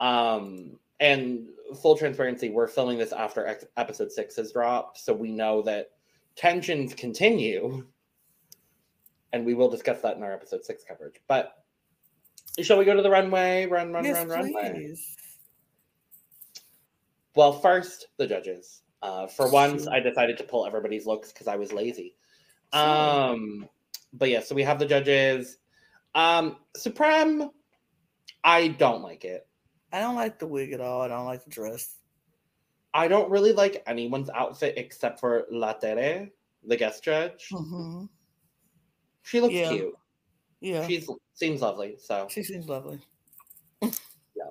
[0.00, 1.46] Um, and
[1.80, 5.90] full transparency, we're filming this after ex- episode six has dropped, so we know that
[6.36, 7.86] tensions continue,
[9.32, 11.20] and we will discuss that in our episode six coverage.
[11.28, 11.52] But
[12.60, 13.66] shall we go to the runway?
[13.66, 14.72] Run, run, yes run, runway.
[14.74, 15.16] please
[17.34, 18.82] Well, first the judges.
[19.02, 19.92] Uh, for once, Sure.
[19.92, 22.16] I decided to pull everybody's looks because I was lazy.
[22.72, 22.82] Sure.
[22.82, 23.68] Um,
[24.12, 25.58] but yeah, so we have the judges.
[26.14, 27.50] Um, Supremme,
[28.42, 29.46] I don't like it.
[29.92, 31.02] I don't like the wig at all.
[31.02, 31.96] I don't like the dress.
[32.94, 36.30] I don't really like anyone's outfit except for La Tere,
[36.64, 37.48] the guest judge.
[37.52, 38.06] Mm-hmm.
[39.26, 39.68] She looks Yeah.
[39.68, 39.94] cute.
[40.60, 41.04] Yeah, She
[41.34, 41.96] seems lovely.
[41.98, 43.00] So, she seems lovely.
[43.82, 44.50] Yeah.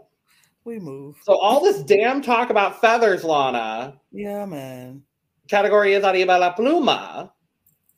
[0.66, 1.16] We move.
[1.24, 4.00] so all this damn talk about feathers, Lana.
[4.12, 5.04] Yeah, man.
[5.48, 7.32] Category is arriba la pluma.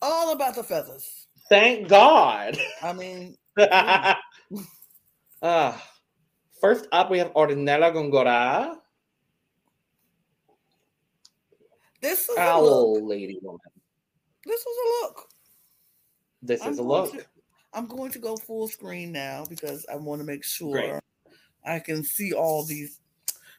[0.02, 1.28] All about the feathers.
[1.50, 2.58] Thank God.
[2.84, 3.36] I mean,
[5.42, 5.82] Ah,
[6.62, 8.78] first up, we have Hornella Gongora.
[12.02, 13.00] this was a look.
[13.10, 13.60] Lady woman.
[14.46, 15.30] This was a look.
[16.48, 17.12] This I'm is a look.
[17.14, 17.26] to-
[17.74, 21.02] I'm going to go full screen now because I want to make sure Great.
[21.66, 23.02] I can see all these.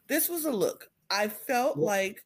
[0.08, 0.90] This was a look.
[1.10, 2.24] I felt like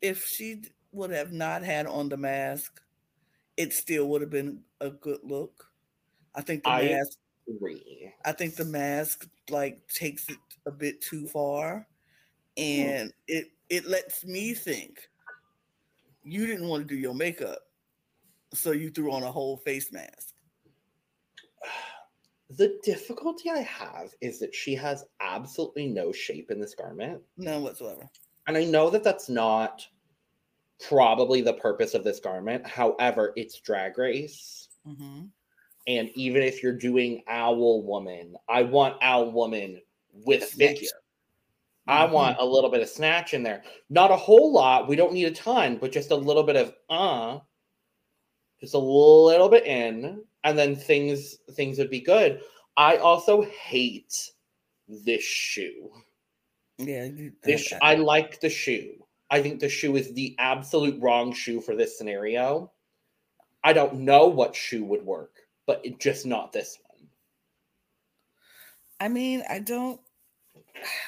[0.00, 0.62] if she
[0.92, 2.80] would have not had on the mask,
[3.56, 5.70] it still would have been a good look.
[6.34, 7.18] I think the I- mask.
[7.46, 8.10] Agree.
[8.24, 11.86] I think the mask like takes it a bit too far,
[12.56, 12.62] hmm.
[12.62, 15.10] and it it lets me think
[16.22, 17.58] you didn't want to do your makeup,
[18.54, 20.34] so you threw on a whole face mask.
[22.50, 27.22] The difficulty I have is that she has absolutely no shape in this garment.
[27.38, 28.08] None whatsoever.
[28.46, 29.84] And I know that that's not
[30.86, 32.64] probably the purpose of this garment.
[32.66, 34.68] However, it's drag race.
[34.86, 35.22] Mm-hmm.
[35.86, 39.80] And even if you're doing owl woman, I want owl woman
[40.12, 40.88] with figure.
[41.88, 42.12] I Mhm.
[42.12, 43.64] want a little bit of snatch in there.
[43.88, 44.86] Not a whole lot.
[44.86, 47.40] We don't need a ton, but just a little bit of uh
[48.64, 52.40] just a little bit in and then things things would be good.
[52.76, 54.12] I also hate
[54.88, 55.90] this shoe.
[56.78, 57.08] Yeah.
[57.42, 59.06] This I- I like the shoe.
[59.30, 62.72] I think the shoe is the absolute wrong shoe for this scenario.
[63.64, 67.08] I don't know what shoe would work, but it, just not this one.
[69.00, 70.00] I mean, I don't.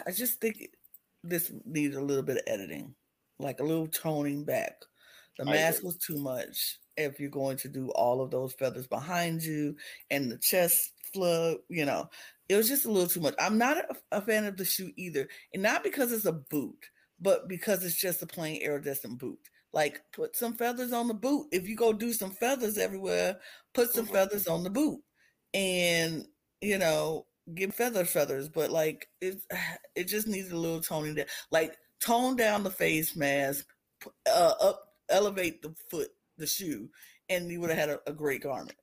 [0.07, 0.71] I just think
[1.23, 2.95] this needs a little bit of editing,
[3.39, 4.83] like a little toning back.
[5.39, 6.79] The mask was too much.
[6.97, 9.77] If you're going to do all of those feathers behind you
[10.11, 12.09] and the chest flug, you know,
[12.49, 13.35] it was just a little too much.
[13.39, 16.87] I'm not a, a fan of the shoe either, and not because it's a boot,
[17.21, 19.39] but because it's just a plain iridescent boot.
[19.73, 21.49] Like, put some feathers on the boot.
[21.53, 23.39] If you go do some feathers everywhere,
[23.75, 24.13] put some Mhm.
[24.13, 25.03] feathers on the boot,
[25.55, 26.27] and
[26.61, 28.49] you know, give feather feathers.
[28.49, 29.43] But like, it
[29.95, 31.27] it just needs a little toning down.
[31.51, 33.67] Like, tone down the face mask,
[34.27, 36.89] uh, up, elevate the foot, the shoe,
[37.29, 38.77] and you would have had a, a great garment.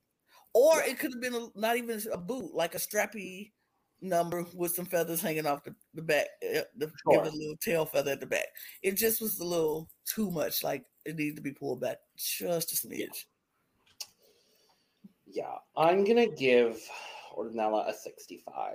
[0.52, 0.92] Or Yeah.
[0.92, 3.52] it could have been a, not even a boot, like a strappy
[4.00, 7.24] number with some feathers hanging off the, the back, uh, the, Sure.
[7.24, 8.46] it a little tail feather at the back.
[8.82, 10.62] It just was a little too much.
[10.62, 13.24] Like it needed to be pulled back just a smidge.
[15.26, 16.80] Yeah, I'm gonna give
[17.34, 18.74] Hornella a 65.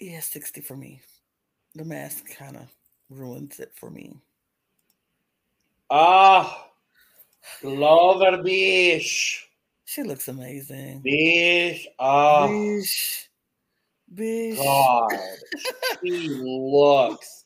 [0.00, 1.00] Yeah, 60 for me.
[1.74, 2.68] The mask kind of
[3.10, 4.16] ruins it for me.
[5.90, 6.66] Ah,
[7.60, 9.46] Clover Bish.
[9.84, 11.00] She looks amazing.
[11.02, 11.86] Bish.
[11.98, 13.28] Ah, Bish.
[14.12, 14.58] Bish.
[14.58, 15.10] God.
[16.04, 17.44] she looks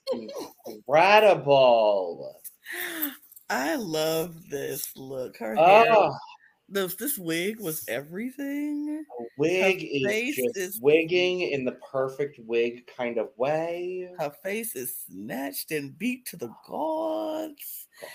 [0.67, 2.37] incredible.
[3.49, 5.37] I love this look.
[5.37, 6.13] Her hair, Ah,
[6.69, 9.05] this, this wig was everything.
[9.19, 14.09] the wig is just is- wigging in the perfect wig kind of way.
[14.19, 17.87] Her face is snatched and beat to the gods.
[18.01, 18.09] God.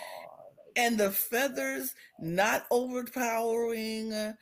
[0.78, 4.14] And the feathers not overpowering.
[4.14, 4.34] Uh,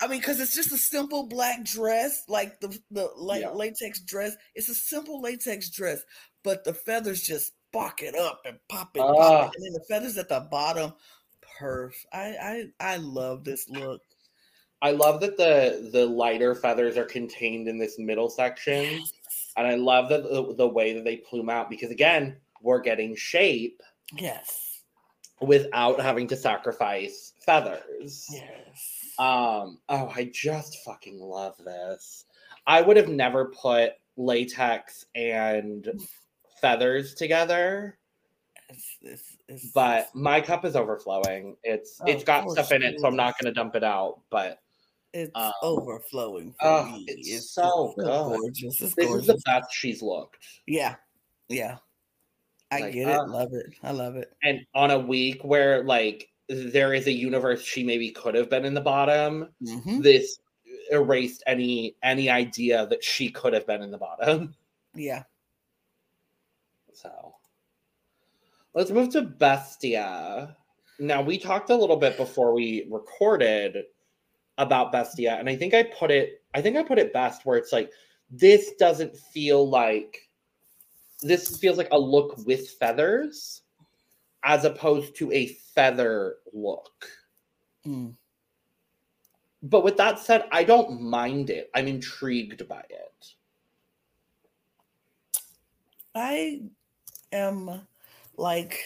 [0.00, 3.50] I mean, because it's just a simple black dress, like the the la- Yeah.
[3.50, 4.34] latex dress.
[4.54, 6.02] It's a simple latex dress,
[6.44, 9.46] but the feathers just spark it up and pop it, pop Ah.
[9.48, 10.94] it, and then the feathers at the bottom.
[11.58, 11.92] Perf.
[12.12, 12.36] I
[12.80, 14.00] I I love this look.
[14.80, 19.02] I love that the the lighter feathers are contained in this middle section,
[19.56, 23.14] and I love that the, the way that they plume out because again, we're getting
[23.16, 23.82] shape
[24.16, 24.71] Yes.
[25.42, 28.26] Without having to sacrifice feathers.
[28.30, 29.14] Yes.
[29.18, 32.24] Um, oh, I just fucking love this.
[32.66, 35.88] I would have never put latex and
[36.62, 37.98] feathers together,
[38.68, 41.56] It's, it's, it's, but my cup is overflowing.
[41.62, 44.20] It's Oh, it's got stuff in it, so I'm not gonna dump it out.
[44.30, 44.60] But
[45.12, 47.04] it's um, overflowing for oh, me.
[47.08, 48.06] it's so good.
[48.06, 48.80] gorgeous.
[48.80, 49.20] It's this gorgeous.
[49.22, 50.38] is the best she's looked.
[50.66, 50.94] yeah.
[51.48, 51.78] Yeah.
[52.72, 53.14] I Like, get it.
[53.14, 53.66] uh, love it.
[53.82, 54.32] I love it.
[54.42, 58.64] And on a week where like there is a universe she maybe could have been
[58.64, 60.02] in the bottom, Mhm.
[60.02, 60.40] this
[60.90, 64.54] erased any any idea that she could have been in the bottom.
[64.94, 65.24] Yeah.
[66.92, 67.34] So
[68.74, 70.54] let's move to Bestiah.
[70.98, 73.84] Now we talked a little bit before we recorded
[74.58, 76.42] about Bestiah, and I think I put it.
[76.54, 77.90] I think I put it best where it's like
[78.30, 80.28] this doesn't feel like
[81.22, 83.62] this feels like a look with feathers
[84.44, 87.08] as opposed to a feather look.
[87.86, 88.14] Mm.
[89.62, 91.70] But with that said, I don't mind it.
[91.74, 93.26] I'm intrigued by it.
[96.14, 96.62] I
[97.30, 97.86] am
[98.36, 98.80] like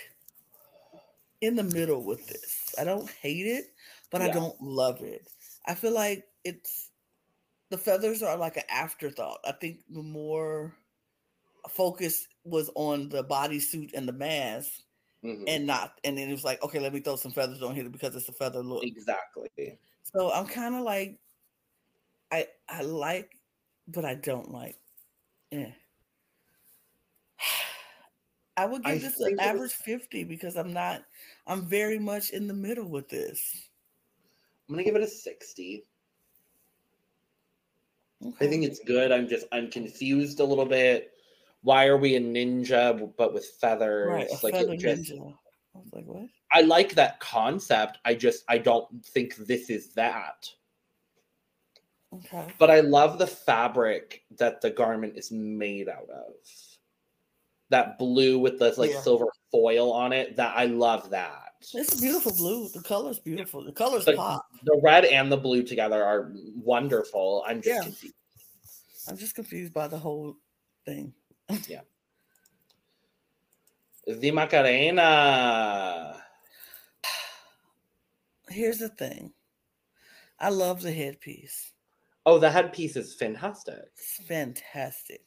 [1.40, 2.74] in the middle with this.
[2.78, 3.72] I don't hate it,
[4.10, 4.28] but yeah.
[4.28, 5.28] I don't love it.
[5.66, 6.90] I feel like it's
[7.70, 9.38] the feathers are like an afterthought.
[9.44, 10.74] I think the more
[11.70, 14.70] focus was on the bodysuit and the mask
[15.24, 15.44] mm-hmm.
[15.46, 17.88] and not and then it was like, okay, let me throw some feathers on here
[17.88, 18.84] because it's a feather look.
[18.84, 19.78] Exactly.
[20.02, 21.18] So I'm kind of like
[22.30, 23.32] I I like,
[23.88, 24.76] but I don't like.
[25.50, 25.70] Yeah.
[28.56, 31.02] I would give I this an average was, 50 because I'm not,
[31.46, 33.68] I'm very much in the middle with this.
[34.68, 35.84] I'm gonna give it a 60.
[38.24, 38.46] Okay.
[38.46, 39.12] I think it's good.
[39.12, 41.12] I'm just I'm confused a little bit.
[41.66, 44.08] Why are we a ninja but with feathers?
[44.08, 45.34] Right, like feather just, ninja.
[45.74, 46.28] I was like, what?
[46.52, 47.98] I like that concept.
[48.04, 50.48] I just I don't think this is that.
[52.14, 52.46] Okay.
[52.60, 56.34] But I love the fabric that the garment is made out of
[57.70, 59.00] that blue with the like yeah.
[59.00, 60.36] silver foil on it.
[60.36, 61.54] That I love that.
[61.74, 62.68] It's a beautiful blue.
[62.68, 63.64] The color's beautiful.
[63.64, 64.46] The colors the, pop.
[64.62, 67.42] The red and the blue together are wonderful.
[67.44, 67.82] I'm just yeah.
[67.82, 68.14] confused.
[69.08, 70.36] I'm just confused by the whole
[70.84, 71.12] thing.
[71.68, 71.80] Yeah.
[74.06, 76.22] The Macarena.
[78.48, 79.32] Here's the thing.
[80.38, 81.72] I love the headpiece.
[82.24, 83.84] Oh, the headpiece is fantastic.
[83.96, 85.22] It's fantastic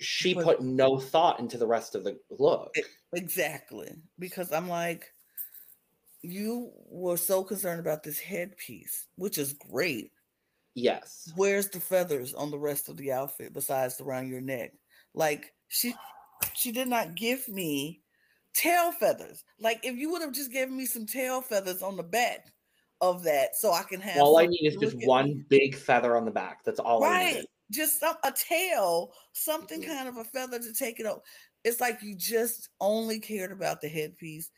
[0.00, 2.74] she but, put no thought into the rest of the look.
[3.14, 3.90] Exactly.
[4.18, 5.12] Because I'm like,
[6.22, 10.12] you were so concerned about this headpiece, which is great.
[10.74, 11.32] Yes.
[11.36, 14.72] Where's the feathers on the rest of the outfit besides around your neck?
[15.16, 15.94] Like she
[16.54, 18.02] she did not give me
[18.54, 19.42] tail feathers.
[19.58, 22.52] Like if you would have just given me some tail feathers on the back
[23.00, 25.44] of that so I can have all I need is just one me.
[25.48, 26.64] big feather on the back.
[26.64, 27.26] That's all right.
[27.26, 29.92] I need just some a tail, something mm-hmm.
[29.92, 31.22] kind of a feather to take it up.
[31.64, 34.50] It's like you just only cared about the headpiece,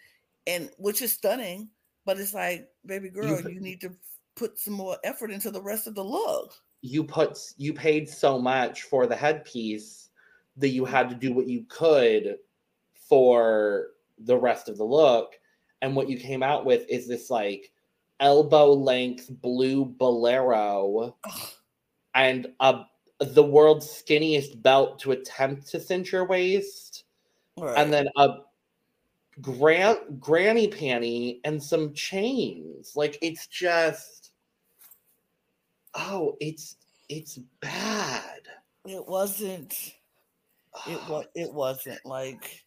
[0.46, 1.70] and which is stunning.
[2.04, 3.92] But it's like, baby girl, you, you need to
[4.36, 6.54] put some more effort into the rest of the look.
[6.80, 10.07] You put you paid so much for the headpiece
[10.58, 12.36] that you had to do what you could
[13.08, 13.88] for
[14.18, 15.38] the rest of the look,
[15.82, 17.72] and what you came out with is this like
[18.20, 21.16] elbow length blue bolero
[22.14, 22.80] and a
[23.20, 27.04] the world's skinniest belt to attempt to cinch your waist,
[27.56, 27.76] right.
[27.76, 28.38] and then a
[29.40, 32.92] gran- granny panty and some chains.
[32.94, 34.30] Like it's just,
[35.94, 36.76] oh, it's
[37.08, 38.40] it's bad.
[38.84, 39.94] It wasn't.
[40.86, 41.26] It oh, was.
[41.34, 42.64] It wasn't like.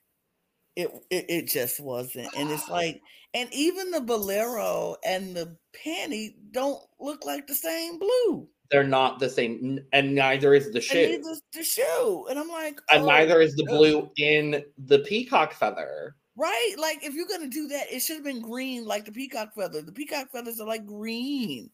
[0.76, 3.02] It, it it just wasn't, and it's like,
[3.34, 9.20] and even the bolero and the panty don't look like the same blue they're not
[9.20, 11.20] the same, and neither is the shoe.
[11.22, 15.54] The, the shoe, and I'm like, oh, and neither is the blue in the peacock
[15.54, 16.16] feather.
[16.38, 19.54] Right, like if you're gonna do that, it should have been green, like the peacock
[19.54, 19.82] feather.
[19.82, 21.70] The peacock feathers are like green.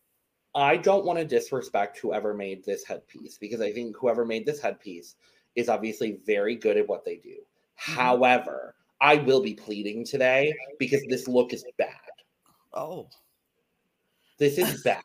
[0.55, 4.59] I don't want to disrespect whoever made this headpiece because I think whoever made this
[4.59, 5.15] headpiece
[5.57, 7.35] is obviously very good at what they do.
[7.35, 7.93] Mm-hmm.
[7.93, 11.91] However, I will be pleading today because this look is bad.
[12.73, 13.09] Oh.
[14.39, 15.03] This is bad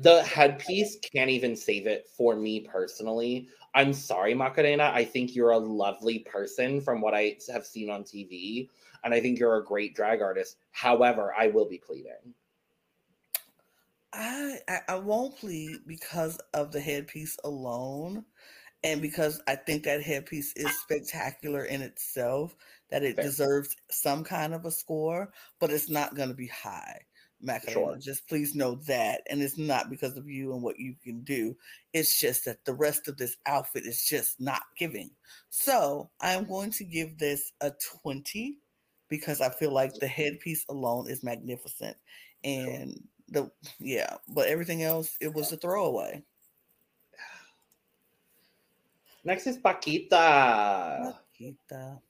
[0.00, 3.48] the headpiece can't even save it for me personally.
[3.74, 4.90] I'm sorry, Macarena.
[4.94, 8.68] I think you're a lovely person from what I have seen on TV,
[9.04, 10.56] and I think you're a great drag artist.
[10.72, 12.34] However, I will be pleading.
[14.12, 18.24] I, I, I won't plead because of the headpiece alone,
[18.82, 22.56] and because I think that headpiece is spectacular in itself.
[22.90, 23.24] That it Fair.
[23.24, 27.00] deserves some kind of a score, but it's not going to be high.
[27.42, 27.72] Macarena.
[27.72, 27.96] Sure.
[27.98, 29.22] Just please know that.
[29.30, 31.56] And it's not because of you and what you can do.
[31.92, 35.10] It's just that the rest of this outfit is just not giving.
[35.48, 37.72] So I'm going to give this a
[38.02, 38.58] 20
[39.08, 41.96] because I feel like the headpiece alone is magnificent.
[42.44, 46.22] And the yeah, but everything else it was a throwaway.
[49.24, 51.14] Next is Pakita.
[51.38, 52.00] Pakita.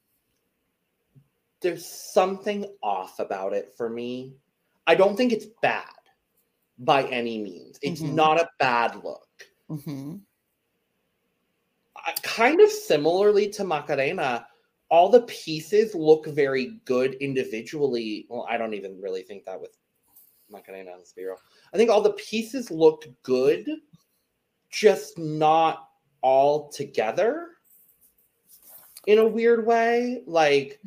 [1.61, 4.35] There's something off about it for me
[4.91, 5.85] I don't think it's bad
[6.79, 7.79] by any means.
[7.81, 8.17] It's mm-hmm.
[8.17, 9.29] not a bad look.
[9.71, 10.17] Mm-hmm.
[12.25, 14.45] kind of similarly to Macarena,
[14.89, 18.27] all the pieces look very good individually.
[18.29, 19.79] Well, I don't even really think that with
[20.51, 21.39] Macarena and not gonna announce the B-roll.
[21.73, 23.65] I think all the pieces look good,
[24.71, 25.90] just not
[26.23, 27.49] all together
[29.07, 30.23] in a weird way.
[30.27, 30.81] Like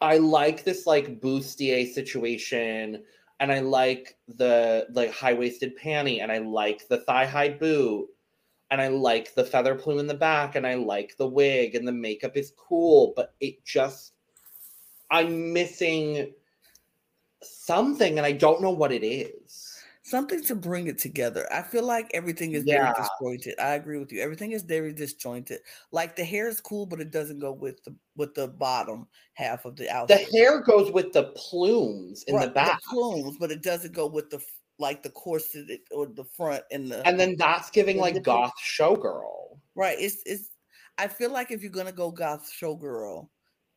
[0.00, 3.02] I like this like bustier situation,
[3.40, 8.08] and I like the like high waisted panty, and I like the thigh high boot,
[8.70, 11.86] and I like the feather plume in the back, and I like the wig, and
[11.86, 14.12] the makeup is cool, but it just
[15.10, 16.32] I'm missing
[17.42, 19.65] something, and I don't know what it is
[20.06, 21.48] something to bring it together.
[21.52, 22.92] I feel like everything is yeah.
[22.92, 23.58] very disjointed.
[23.58, 24.20] I agree with you.
[24.20, 25.60] Everything is very disjointed.
[25.90, 29.64] Like the hair is cool, but it doesn't go with the with the bottom half
[29.64, 30.28] of the outfit.
[30.30, 32.80] The hair goes with the plumes in right, the back.
[32.82, 34.40] The plumes, but it doesn't go with the
[34.78, 39.58] like the corset or the front and the and then that's giving like goth showgirl.
[39.74, 39.96] Right.
[39.98, 40.50] It's it's
[40.98, 43.28] I feel like if you're gonna go goth showgirl,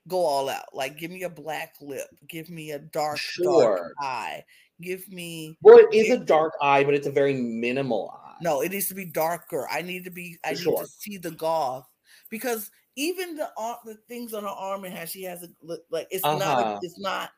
[0.07, 0.73] go all out.
[0.73, 3.77] Like give me a black lip, give me a dark, sure.
[3.77, 4.43] dark eye,
[4.82, 8.61] give me well it is a dark eye but it's a very minimal eye no
[8.61, 10.73] it needs to be darker i need to be i sure.
[10.73, 11.88] need to see the goth
[12.30, 13.49] because even the
[13.86, 15.47] the things on her arm and how she has a
[15.89, 16.38] like it's uh-huh.
[16.38, 17.32] not it's not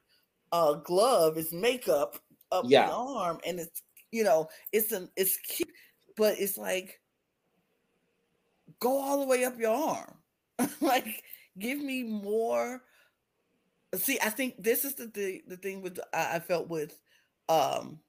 [0.51, 2.17] a glove it's makeup
[2.51, 2.87] up yeah.
[2.87, 5.69] the arm and it's you know it's an it's cute
[6.17, 6.99] but it's like
[8.79, 10.15] go all the way up your arm
[10.81, 11.23] like
[11.59, 12.81] give me more
[13.95, 16.97] see i think this is the the, the thing with I, I felt with
[17.51, 17.99] um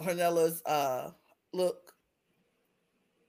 [0.00, 1.10] Hornella's uh
[1.52, 1.92] look.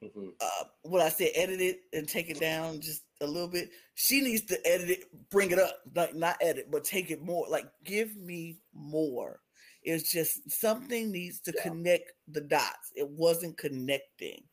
[0.03, 0.29] Mm-hmm.
[0.41, 3.69] Uh, what I said, edit it and take it down just a little bit.
[3.95, 7.45] She needs to edit it, bring it up, like not edit, but take it more.
[7.49, 9.39] Like give me more.
[9.81, 11.63] It's just something needs to yeah.
[11.63, 12.91] connect the dots.
[12.95, 14.43] It wasn't connecting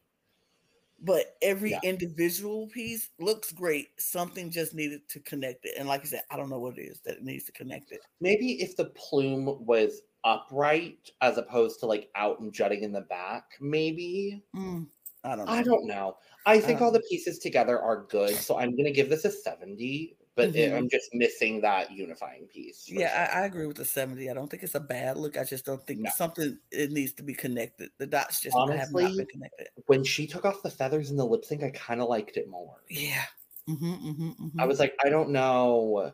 [1.02, 1.80] but every yeah.
[1.82, 3.88] individual piece looks great.
[3.98, 5.74] Something just needed to connect it.
[5.78, 7.92] And like I said, I don't know what it is that it needs to connect
[7.92, 8.00] it.
[8.20, 13.02] Maybe if the plume was upright as opposed to like out and jutting in the
[13.02, 14.42] back, maybe.
[14.54, 14.86] Mm,
[15.24, 15.52] I don't know.
[15.52, 16.16] I don't know.
[16.46, 18.34] I think I all the pieces together are good.
[18.34, 20.74] So I'm going to give this a 70 but mm-hmm.
[20.74, 22.88] it, I'm just missing that unifying piece.
[22.88, 24.30] Yeah, I, I, agree with the 70.
[24.30, 25.36] I don't think it's a bad look.
[25.36, 26.10] I just don't think no.
[26.16, 27.90] something it needs to be connected.
[27.98, 29.68] The dots just Honestly, have not been connected.
[29.86, 32.48] When she took off the feathers in the lip sync, I kind of liked it
[32.48, 32.76] more.
[32.88, 33.24] Yeah.
[33.68, 34.60] Mm-hmm, mm-hmm, mm-hmm.
[34.60, 36.12] I was like, I don't know.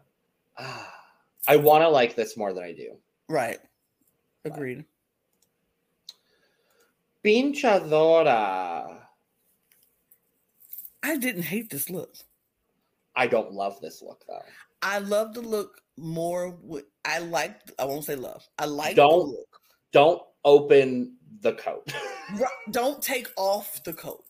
[1.48, 2.96] I want to like this more than I do.
[3.28, 3.58] Right.
[4.46, 4.84] Agreed.
[7.22, 8.98] Pink Chadora.
[11.02, 12.14] I didn't hate this look.
[13.16, 14.42] I don't love this look though.
[14.82, 16.56] I love the look more.
[16.62, 17.56] With, I like.
[17.78, 18.46] I won't say love.
[18.58, 18.96] I like.
[18.96, 19.34] Don't
[19.92, 21.92] don't open the coat.
[22.70, 24.25] don't take off the coat.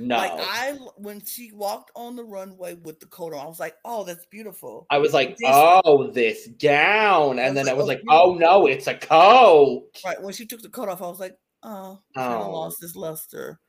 [0.00, 0.16] No.
[0.16, 3.74] Like I when she walked on the runway with the coat on, I was like,
[3.84, 7.88] "Oh, that's beautiful." I was like, this, "Oh, this gown," and then I was oh,
[7.88, 11.20] like, "Oh no, it's a coat." Right when she took the coat off, I was
[11.20, 12.52] like, "Oh, kind of oh.
[12.52, 13.60] lost his luster."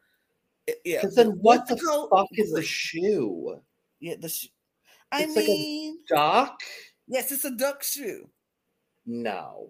[0.67, 1.01] It, yeah.
[1.13, 3.59] Then what the, the coat, fuck is the shoe?
[3.99, 4.47] Yeah, the sh-
[5.11, 6.61] I it's mean, like duck.
[7.07, 8.29] Yes, it's a duck shoe.
[9.05, 9.67] No,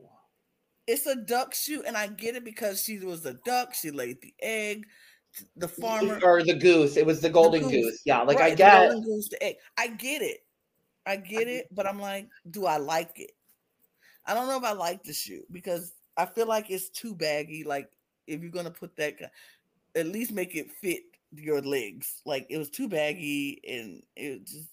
[0.85, 3.73] it's a duck shoe, and I get it because she was a duck.
[3.73, 4.85] She laid the egg.
[5.55, 6.97] The farmer or the goose.
[6.97, 7.85] It was the golden the goose.
[7.85, 8.01] goose.
[8.05, 9.55] Yeah, like right, I get the goose, the egg.
[9.77, 10.43] I get it.
[11.05, 13.31] I get it, but I'm like, do I like it?
[14.25, 17.63] I don't know if I like the shoe because I feel like it's too baggy.
[17.63, 17.89] Like
[18.27, 19.15] if you're gonna put that,
[19.95, 21.03] at least make it fit
[21.33, 22.21] your legs.
[22.25, 24.67] Like it was too baggy, and it just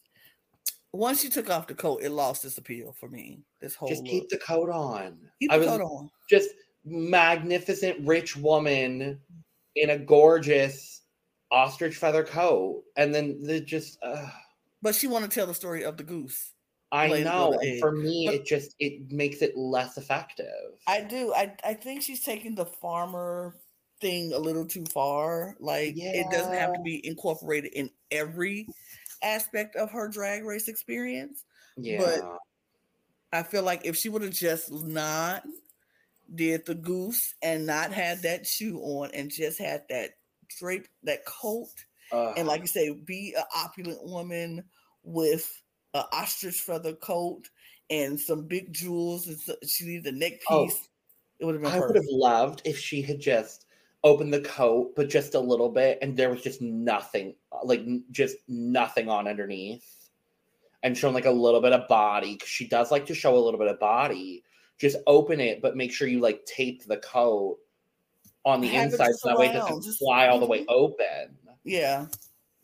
[0.92, 3.40] once you took off the coat, it lost its appeal for me.
[3.60, 4.10] This whole just look.
[4.10, 5.18] keep the coat on.
[5.40, 6.10] Keep I the coat on.
[6.28, 6.50] Just
[6.84, 9.20] magnificent rich woman
[9.80, 11.02] in a gorgeous
[11.50, 13.98] ostrich feather coat, and then the just.
[14.02, 14.28] Uh,
[14.82, 16.52] but she want to tell the story of the goose.
[16.90, 17.58] I know.
[17.80, 20.46] for me, but it just it makes it less effective.
[20.86, 21.32] I do.
[21.34, 23.56] I I think she's taking the farmer
[24.00, 25.56] thing a little too far.
[25.60, 26.12] Like yeah.
[26.14, 28.66] it doesn't have to be incorporated in every
[29.22, 31.44] aspect of her drag race experience.
[31.76, 31.98] Yeah.
[31.98, 32.38] But
[33.32, 35.42] I feel like if she would have just not
[36.34, 40.10] did the goose and not had that shoe on and just had that
[40.58, 41.68] drape, that coat,
[42.12, 44.64] uh, and like you say, be an opulent woman
[45.02, 45.62] with
[45.94, 47.48] an ostrich feather coat
[47.90, 50.76] and some big jewels, and so she needed a neck oh, piece.
[50.76, 50.88] Oh,
[51.40, 51.72] it would have been.
[51.72, 53.66] I would have loved if she had just
[54.04, 58.36] opened the coat, but just a little bit, and there was just nothing, like just
[58.48, 60.08] nothing on underneath,
[60.82, 63.40] and shown like a little bit of body because she does like to show a
[63.40, 64.44] little bit of body.
[64.78, 67.58] Just open it, but make sure you like tape the coat
[68.44, 71.36] on the inside so that way it doesn't just, fly all the way open.
[71.64, 72.06] Yeah.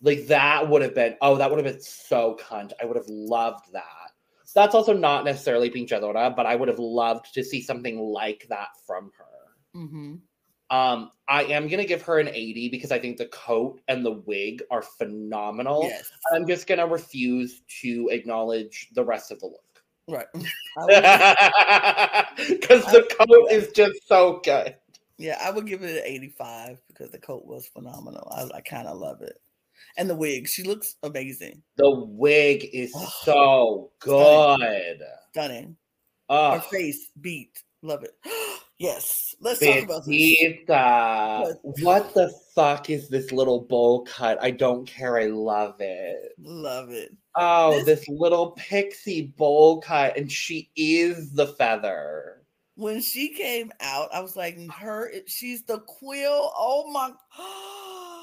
[0.00, 2.72] Like that would have been oh, that would have been so cunt.
[2.80, 4.10] I would have loved that.
[4.54, 8.46] That's also not necessarily Pink Chadora, but I would have loved to see something like
[8.48, 9.78] that from her.
[9.78, 10.14] Mm-hmm.
[10.70, 14.12] Um, I am gonna give her an 80 because I think the coat and the
[14.12, 15.82] wig are phenomenal.
[15.84, 16.10] Yes.
[16.32, 19.63] I'm just gonna refuse to acknowledge the rest of the look.
[20.08, 20.26] Right.
[22.36, 24.74] Because the coat is just so good.
[25.18, 28.28] Yeah, I would give it an 85 because the coat was phenomenal.
[28.32, 29.38] I, I kind of love it.
[29.96, 31.62] And the wig, she looks amazing.
[31.76, 32.92] The wig is
[33.22, 34.58] so stunning.
[34.58, 35.02] good.
[35.30, 35.76] Stunning.
[36.28, 37.62] Oh, Her face beat.
[37.82, 38.14] Love it.
[38.78, 39.34] yes.
[39.40, 40.14] Let's talk about this.
[41.82, 44.38] What the fuck is this little bowl cut?
[44.42, 45.18] I don't care.
[45.18, 46.32] I love it.
[46.38, 47.12] Love it.
[47.36, 52.42] Oh, This- this little pixie bowl cut, and she is the feather.
[52.76, 56.52] When she came out, I was like, her, she's the quill.
[56.56, 57.12] Oh my.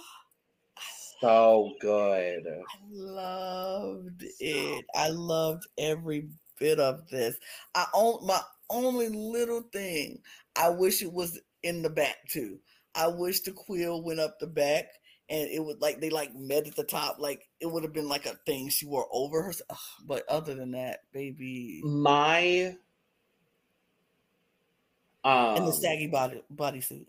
[1.22, 2.48] So good.
[2.48, 4.86] I loved it.
[4.96, 6.30] I loved every
[6.60, 7.36] bit of this.
[7.76, 8.42] I own my
[8.72, 10.24] only little thing.
[10.56, 12.60] I wish it was in the back too.
[12.96, 14.86] I wish the quill went up the back
[15.30, 17.18] and it would like they like met at the top.
[17.20, 19.54] Like it would have been like a thing she wore over her.
[20.06, 22.76] But other than that, baby, My
[25.24, 27.06] um and the saggy body bodysuit.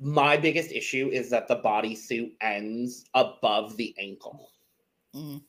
[0.00, 4.50] my biggest issue is that the bodysuit ends above the ankle.
[5.14, 5.42] Mm.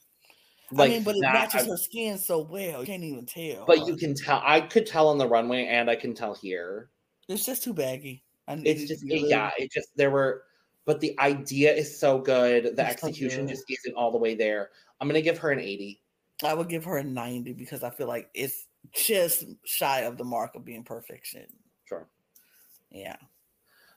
[0.72, 2.82] Like I mean, but it that, matches her skin so well.
[2.82, 3.66] You can't even tell.
[3.66, 6.89] but you can tell I could tell on the runway and I can tell here.
[7.28, 8.24] it's just too baggy.
[8.47, 10.43] It's just to be a it, yeah, it just there were
[10.86, 12.63] but the idea is so good.
[12.63, 13.55] The It's so execution good.
[13.55, 14.70] just isn't all the way there.
[15.01, 16.01] I'm gonna give her an 80.
[16.43, 20.24] I would give her a 90 because I feel like it's just shy of the
[20.24, 21.45] mark of being perfection.
[21.86, 22.07] Sure.
[22.91, 23.18] Yeah.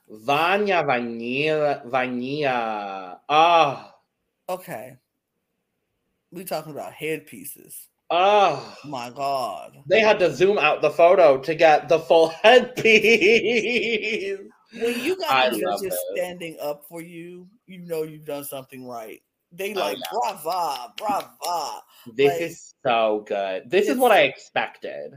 [0.08, 3.20] Vania Vainilla Vainilla.
[3.28, 3.94] Ah.
[4.48, 4.96] Okay.
[6.30, 7.88] We talking about headpieces.
[8.10, 9.76] Oh, My God.
[9.86, 12.28] they had to zoom out the photo to get the full
[13.28, 14.38] headpiece.
[14.80, 18.44] When you got I the love judges standing up for you, you know you've done
[18.44, 19.20] something right.
[19.52, 20.18] They Oh, like yeah.
[20.42, 21.80] brava, brava.
[22.14, 23.70] This Like- is so good.
[23.70, 25.12] This is what I expected.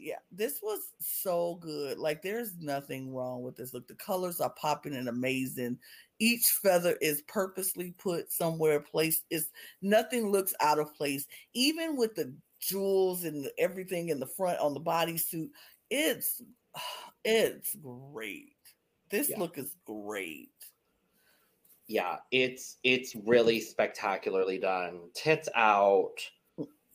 [0.00, 1.98] Yeah, this was so good.
[1.98, 3.74] Like, there's nothing wrong with this.
[3.74, 5.76] Look, the colors are popping and amazing.
[6.20, 9.24] Each feather is purposely put somewhere placed.
[9.30, 9.50] It's
[9.82, 14.60] nothing looks out of place, even with the jewels and the- everything in the front
[14.60, 15.50] on the bodysuit.
[15.90, 16.42] It's
[17.24, 18.54] it's great.
[19.10, 19.40] This Yeah.
[19.40, 20.52] look is great.
[21.88, 25.10] Yeah, it's it's really spectacularly done.
[25.14, 26.18] Tits out.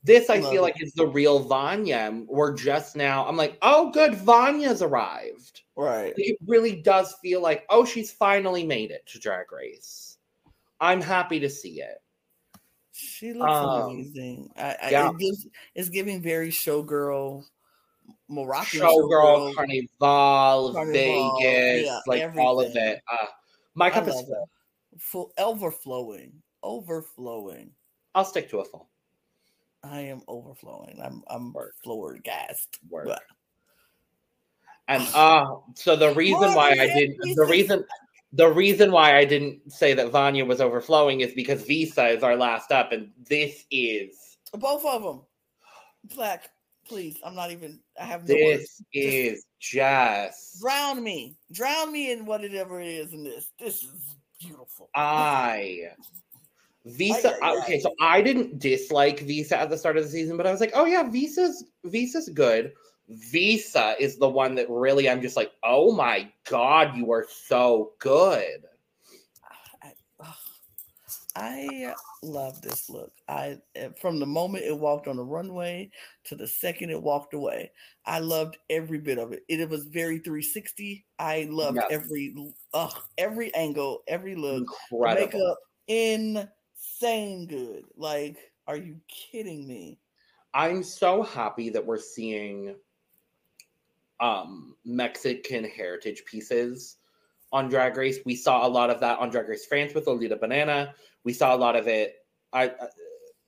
[0.04, 0.64] This I Love feel it.
[0.64, 2.24] like is the real Vania.
[2.28, 3.26] We're just now.
[3.26, 5.62] I'm like, oh, good, Vania's arrived.
[5.78, 6.14] Right.
[6.18, 10.18] It really does feel like, oh, she's finally made it to Drag Race.
[10.82, 11.99] I'm happy to see it.
[12.91, 14.51] She looks Um, amazing.
[14.58, 15.10] I, I yeah.
[15.10, 17.43] it gives it's giving very showgirl
[18.28, 23.01] Moroccan Showgirl, Carnival, Carnival, Vegas, yeah, like all of it.
[23.12, 23.26] Uh,
[23.76, 24.22] my cup is
[24.99, 27.72] full overflowing overflowing
[28.14, 28.89] I'll stick to a full.
[29.84, 31.75] I am overflowing i'm i'm Work.
[31.84, 33.07] floored gassed Work.
[33.07, 33.21] But-
[34.88, 37.45] And uh so the reason More why I didn't the Lisa.
[37.45, 37.86] reason
[38.36, 42.36] the reason why I didn't say that Vania was overflowing is because Visa is our
[42.36, 45.21] last up, and this is both of them
[46.15, 46.49] black
[46.86, 52.11] please i'm not even i have no words this is just drown me drown me
[52.11, 55.91] in whatever it is in this this is beautiful I
[56.86, 57.36] Visa.
[57.41, 60.51] Ay, okay, so I didn't dislike Visa at the start of the season, but I
[60.51, 62.73] was like, oh yeah, Visa's Visa's good.
[63.09, 67.93] Visa is the one that really I'm just like, oh my god, you are so
[67.99, 68.63] good.
[71.36, 73.11] I, love this look.
[73.27, 75.89] I eh, from the moment it walked on the runway
[76.25, 77.71] to the second it walked away,
[78.05, 79.43] I loved every bit of it.
[79.49, 81.05] It, was very 360.
[81.17, 81.88] I loved Yes.
[81.91, 84.65] every uh, every angle, every look.
[84.91, 85.25] Incredible.
[85.25, 85.57] makeup
[86.84, 87.84] insane good.
[87.95, 89.99] Like, are you kidding me?
[90.53, 92.75] I'm so happy that we're seeing
[94.19, 96.97] um Mexican heritage pieces
[97.51, 98.19] on Drag Race.
[98.25, 100.93] We saw a lot of that on Drag Race France with Lolita Banana.
[101.23, 102.15] We saw a lot of it.
[102.51, 102.71] I, I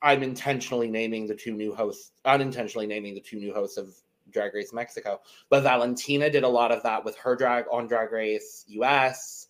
[0.02, 3.96] I'm intentionally naming the two new hosts, unintentionally naming the two new hosts of
[4.30, 5.22] Drag Race Mexico.
[5.50, 9.48] But Valentina did a lot of that with her drag on Drag Race US.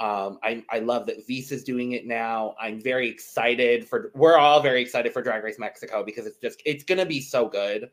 [0.00, 2.54] Um, I, I love that Visa's doing it now.
[2.60, 4.10] I'm very excited for.
[4.14, 7.48] We're all very excited for Drag Race Mexico because it's just it's gonna be so
[7.48, 7.90] good.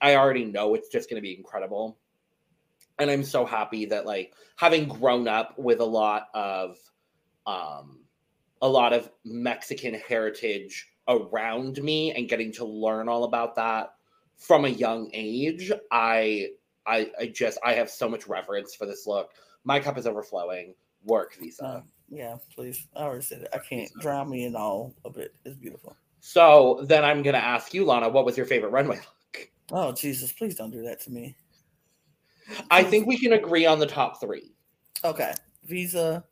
[0.00, 1.98] I already know it's just gonna be incredible,
[2.98, 6.78] and I'm so happy that like having grown up with a lot of,
[7.46, 8.04] um,
[8.62, 13.90] a lot of Mexican heritage around me and getting to learn all about that
[14.36, 16.48] from a young age, I
[16.86, 19.30] I I just I have so much reverence for this look.
[19.64, 20.74] My cup is overflowing.
[21.06, 21.64] Work visa.
[21.64, 22.86] Uh, yeah, please.
[22.94, 23.48] I already said it.
[23.52, 25.34] I can't drown me in all of it.
[25.44, 25.96] It's beautiful.
[26.20, 29.50] So then I'm gonna ask you, Lana, what was your favorite runway look?
[29.72, 31.36] Oh Jesus, please don't do that to me.
[32.70, 34.52] I think we can agree on the top three.
[35.04, 35.32] Okay.
[35.64, 36.24] Visa,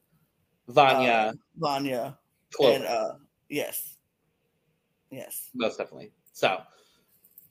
[0.68, 2.18] Vania, uh, Vania,
[2.52, 2.74] Chloe.
[2.76, 3.14] and uh
[3.48, 3.96] yes.
[5.10, 5.50] Yes.
[5.54, 6.12] most definitely.
[6.32, 6.60] So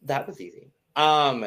[0.03, 0.71] that was easy.
[0.95, 1.45] Um,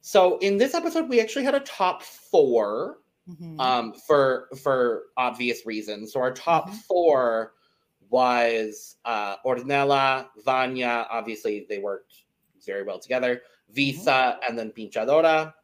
[0.00, 2.98] so in this episode, we actually had a top four.
[3.28, 3.58] Mhm.
[3.60, 6.12] Um, for for obvious reasons.
[6.12, 6.82] So our top Mhm.
[6.88, 7.54] four
[8.10, 11.06] was uh Hornella, Vania.
[11.10, 12.24] Obviously, they worked
[12.64, 13.42] very well together.
[13.70, 15.54] Visa and then Pink Chadora.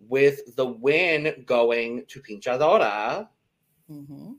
[0.00, 3.28] With the win going to Pink Chadora,
[3.88, 4.38] Mhm.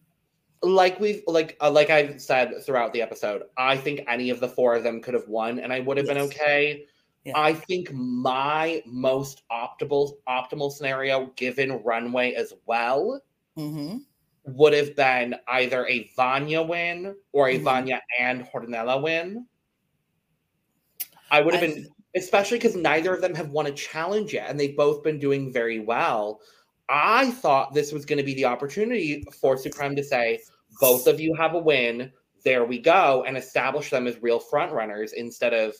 [0.62, 4.48] like we've like uh, like I've said throughout the episode, I think any of the
[4.50, 6.86] four of them could have won, and I would have been okay.
[7.26, 7.34] Yeah.
[7.36, 13.22] I think my most optimal optimal scenario, given runway as well,
[13.58, 14.06] Mhm.
[14.46, 17.64] would have been either a Vania win or a Mhm.
[17.64, 19.48] Vania and Hornella win.
[21.30, 24.50] I would have I been, especially because neither of them have won a challenge yet,
[24.50, 26.42] and they've both been doing very well.
[26.88, 30.40] I thought this was going to be the opportunity for Supremme to say,
[30.80, 32.12] both of you have a win.
[32.44, 35.76] There we go, and establish them as real front runners instead of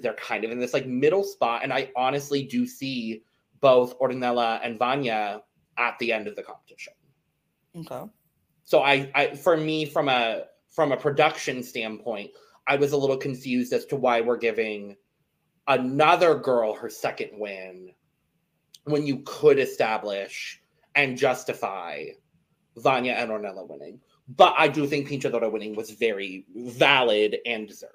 [0.00, 1.62] they're kind of in this like middle spot.
[1.62, 3.22] And I honestly do see
[3.60, 5.42] both Hornella and Vania
[5.78, 6.92] at the end of the competition.
[7.76, 8.02] Okay.
[8.64, 12.30] So I, I for me from a from a production standpoint,
[12.66, 14.96] I was a little confused as to why we're giving
[15.68, 17.92] another girl her second win
[18.84, 20.60] when you could establish
[20.94, 22.06] and justify
[22.76, 24.00] Vania and Hornella winning.
[24.28, 27.92] But I do think Pink Chadora winning was very valid and deserved.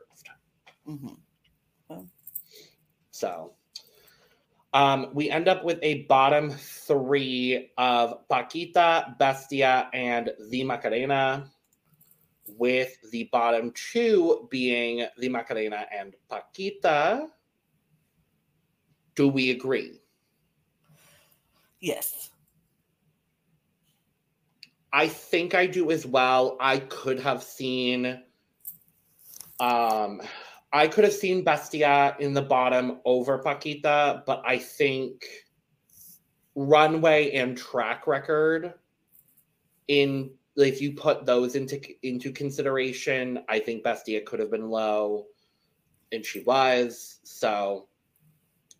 [0.86, 1.08] hmm
[3.18, 3.54] So
[4.74, 11.50] um, we end up with a bottom three of Pakita, Bestiah, and the Macarena,
[12.60, 17.28] with the bottom two being the Macarena and Pakita.
[19.16, 20.00] Do we agree?
[21.80, 22.30] Yes.
[24.94, 26.56] I think I do as well.
[26.60, 28.22] I could have seen
[29.60, 30.22] um
[30.74, 35.26] I could have seen Bestiah in the bottom over Pakita, but I think
[36.56, 38.74] runway and track record
[39.88, 45.28] in if you put those into into consideration, I think Bestiah could have been low
[46.12, 47.20] and she was.
[47.24, 47.88] So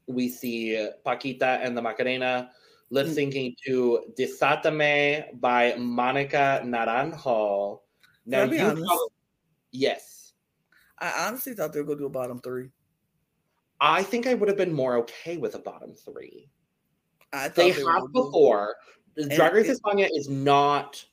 [0.08, 2.52] we see Pakita and the Macarena
[2.90, 3.14] lip hmm.
[3.14, 7.80] syncing to Desatame by Monica Naranjo.
[8.26, 8.86] Now, Can I be you honest?
[8.86, 9.12] prob-
[9.72, 10.17] yes,
[11.00, 12.70] I honestly thought they were gonna do a bottom three.
[13.80, 16.50] I think I would have been more okay with a bottom three.
[17.32, 18.76] I thought They have before.
[19.36, 21.04] Drag Race España is not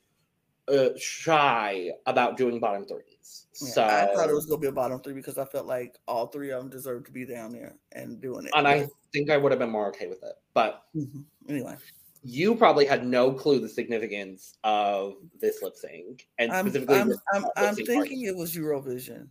[0.68, 3.47] uh, shy about doing bottom threes.
[3.61, 5.99] Yeah, so, I thought it was gonna be a bottom three because I felt like
[6.07, 8.53] all three of them deserved to be down there and doing it.
[8.55, 10.35] and I think I would have been more okay with it.
[10.55, 11.24] But Mhm.
[11.49, 11.76] anyway,
[12.22, 17.12] you probably had no clue the significance of this lip sync, and I'm specifically, I'm
[17.32, 18.24] I'm, I'm thinking party.
[18.24, 19.28] it was Eurovision.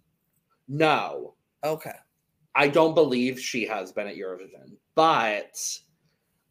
[0.68, 1.36] No.
[1.64, 1.96] Okay.
[2.56, 5.56] I don't believe she has been at Eurovision, but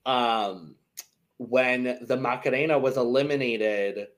[0.04, 0.74] um,
[1.38, 4.08] when the Macarena was eliminated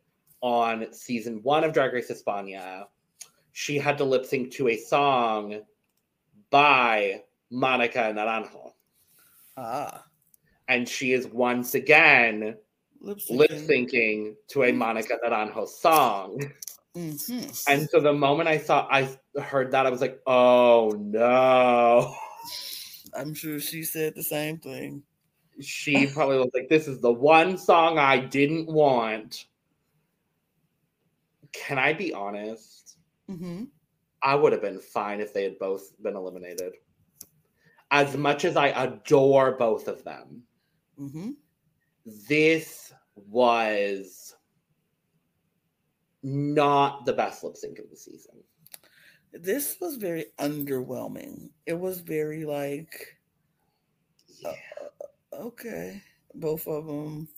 [0.40, 2.84] on season one of Drag Race España,
[3.52, 5.60] she had to lip sync to a song
[6.50, 8.72] by Monica Naranjo.
[9.56, 10.04] Ah.
[10.68, 12.56] And she is once again
[13.04, 16.40] Lip syncing to a Monica Naranjo song.
[16.94, 17.68] Mhm.
[17.68, 22.14] And so the moment I saw, I heard that, I was like, oh no.
[23.14, 25.04] I'm sure she said the same thing.
[25.60, 29.46] she probably was like, "This is the one song I didn't want."
[31.52, 32.98] Can I be honest?
[33.28, 33.64] hmm
[34.22, 36.74] I would have been fine if they had both been eliminated.
[37.90, 40.46] As much as I adore both of them,
[40.96, 41.30] hmm
[42.28, 44.34] this was
[46.24, 48.44] not the best lip sync of the season.
[49.32, 51.50] This was very underwhelming.
[51.66, 53.18] It was very like,
[54.44, 54.56] uh, Yeah.
[55.32, 56.02] Uh, okay,
[56.34, 57.28] both of them.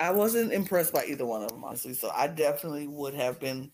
[0.00, 1.94] I wasn't impressed by either one of them, honestly.
[1.94, 3.70] So I definitely would have been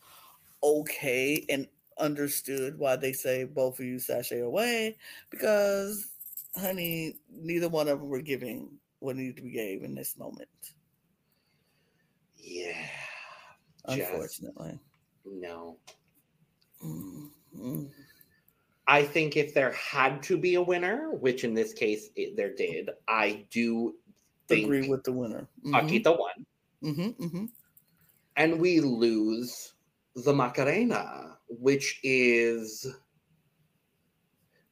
[0.62, 4.97] okay and understood why they say both of you sashay away
[5.31, 6.09] because,
[6.57, 10.49] honey, neither one of them were giving what needed to be gave in this moment.
[12.37, 12.98] Yeah.
[13.89, 14.78] Unfortunately.
[15.24, 15.78] no.
[16.82, 17.91] Mhm.
[18.86, 22.55] I think if there had to be a winner, which in this case it, there
[22.55, 23.95] did, I do
[24.49, 25.49] think Agree with the winner.
[25.62, 26.47] Mhm, Pakita won.
[26.82, 27.51] mhm, mhm.
[28.36, 29.74] And we lose
[30.14, 32.86] the Macarena, which is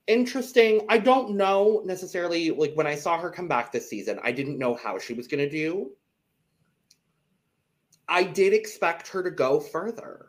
[0.06, 0.86] interesting.
[0.88, 4.58] I don't know necessarily, like when I saw her come back this season, I didn't
[4.58, 5.90] know how she was going to do.
[8.08, 10.28] I did expect her to go further.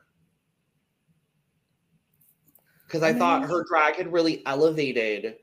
[2.85, 5.35] Because I I thought her drag had really elevated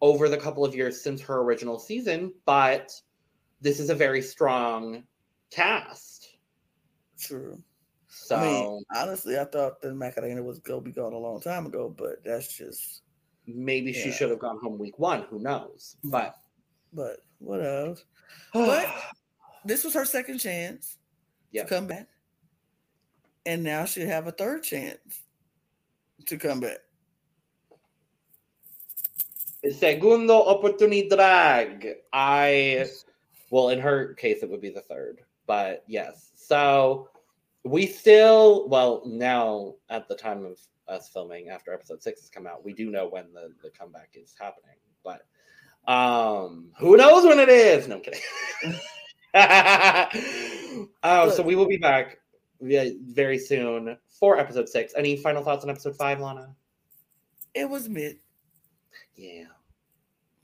[0.00, 2.92] over the couple of years since her original season, but
[3.60, 5.02] this is a very strong
[5.50, 6.28] cast.
[7.18, 7.60] True.
[8.08, 11.66] So I mean, honestly, I thought the Macarena was go be gone a long time
[11.66, 13.02] ago, but that's just.
[13.46, 15.22] maybe she should have gone home week one.
[15.30, 15.96] Who knows?
[16.04, 16.10] Mhm.
[16.12, 16.36] But
[16.92, 18.04] But what else?
[18.54, 18.88] But-
[19.66, 20.96] This was her second chance
[21.54, 21.62] Yeah.
[21.62, 22.08] to come back,
[23.46, 24.98] and now she'll have a third chance
[26.26, 26.78] to come back.
[29.70, 31.94] segundo oportunidad.
[32.12, 32.86] I,
[33.50, 36.32] well, in her case, it would be the third, but yes.
[36.34, 37.08] So
[37.62, 42.48] we still, well, now at the time of us filming, after episode six has come
[42.48, 45.24] out, we do know when the, the comeback is happening, but
[45.86, 47.86] um, who knows when it is?
[47.86, 48.20] No I'm kidding.
[49.34, 52.18] oh, so we will be back
[52.60, 54.92] very soon for episode six.
[54.96, 56.54] Any final thoughts on episode five, Lana?
[57.54, 58.18] It was mid.
[59.16, 59.44] Yeah.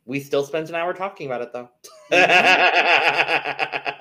[0.07, 1.69] We still spent an hour talking about it though.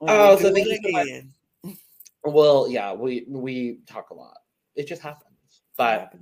[0.00, 1.22] oh, so thank you
[1.64, 4.38] so Well, yeah, we we talk a lot.
[4.76, 5.62] It just happens.
[5.76, 6.14] But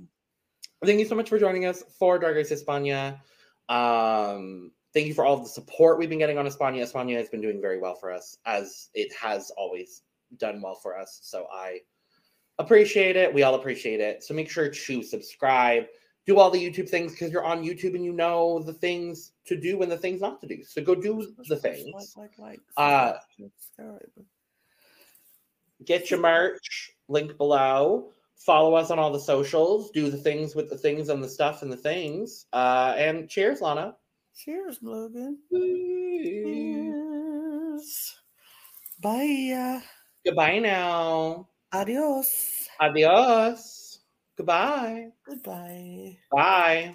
[0.83, 3.19] thank you so much for joining us for Drag Race España.
[3.69, 6.81] Um, thank you for all the support we've been getting on España.
[6.81, 10.03] España has been doing very well for us, as it has always
[10.37, 11.19] done well for us.
[11.21, 11.81] So I
[12.57, 13.31] appreciate it.
[13.31, 14.23] We all appreciate it.
[14.23, 15.83] So make sure to subscribe,
[16.25, 19.59] do all the YouTube things because you're on YouTube and you know the things to
[19.59, 20.63] do and the things not to do.
[20.63, 21.93] So go do the things.
[21.93, 22.07] Like,
[22.39, 23.13] like, like, Uh.
[25.83, 28.11] Get your merch, link below.
[28.37, 29.91] Follow us on all the socials.
[29.91, 32.45] Do the things with the things and the stuff and the things.
[32.53, 33.95] Uh, and cheers, Lana.
[34.35, 35.39] Cheers, Logan.
[35.49, 36.65] Cheers.
[39.01, 39.81] Bye.
[40.25, 41.47] Goodbye now.
[41.71, 42.67] Adios.
[42.79, 44.01] Adios.
[44.37, 45.11] Goodbye.
[45.25, 46.17] Goodbye.
[46.31, 46.93] Bye.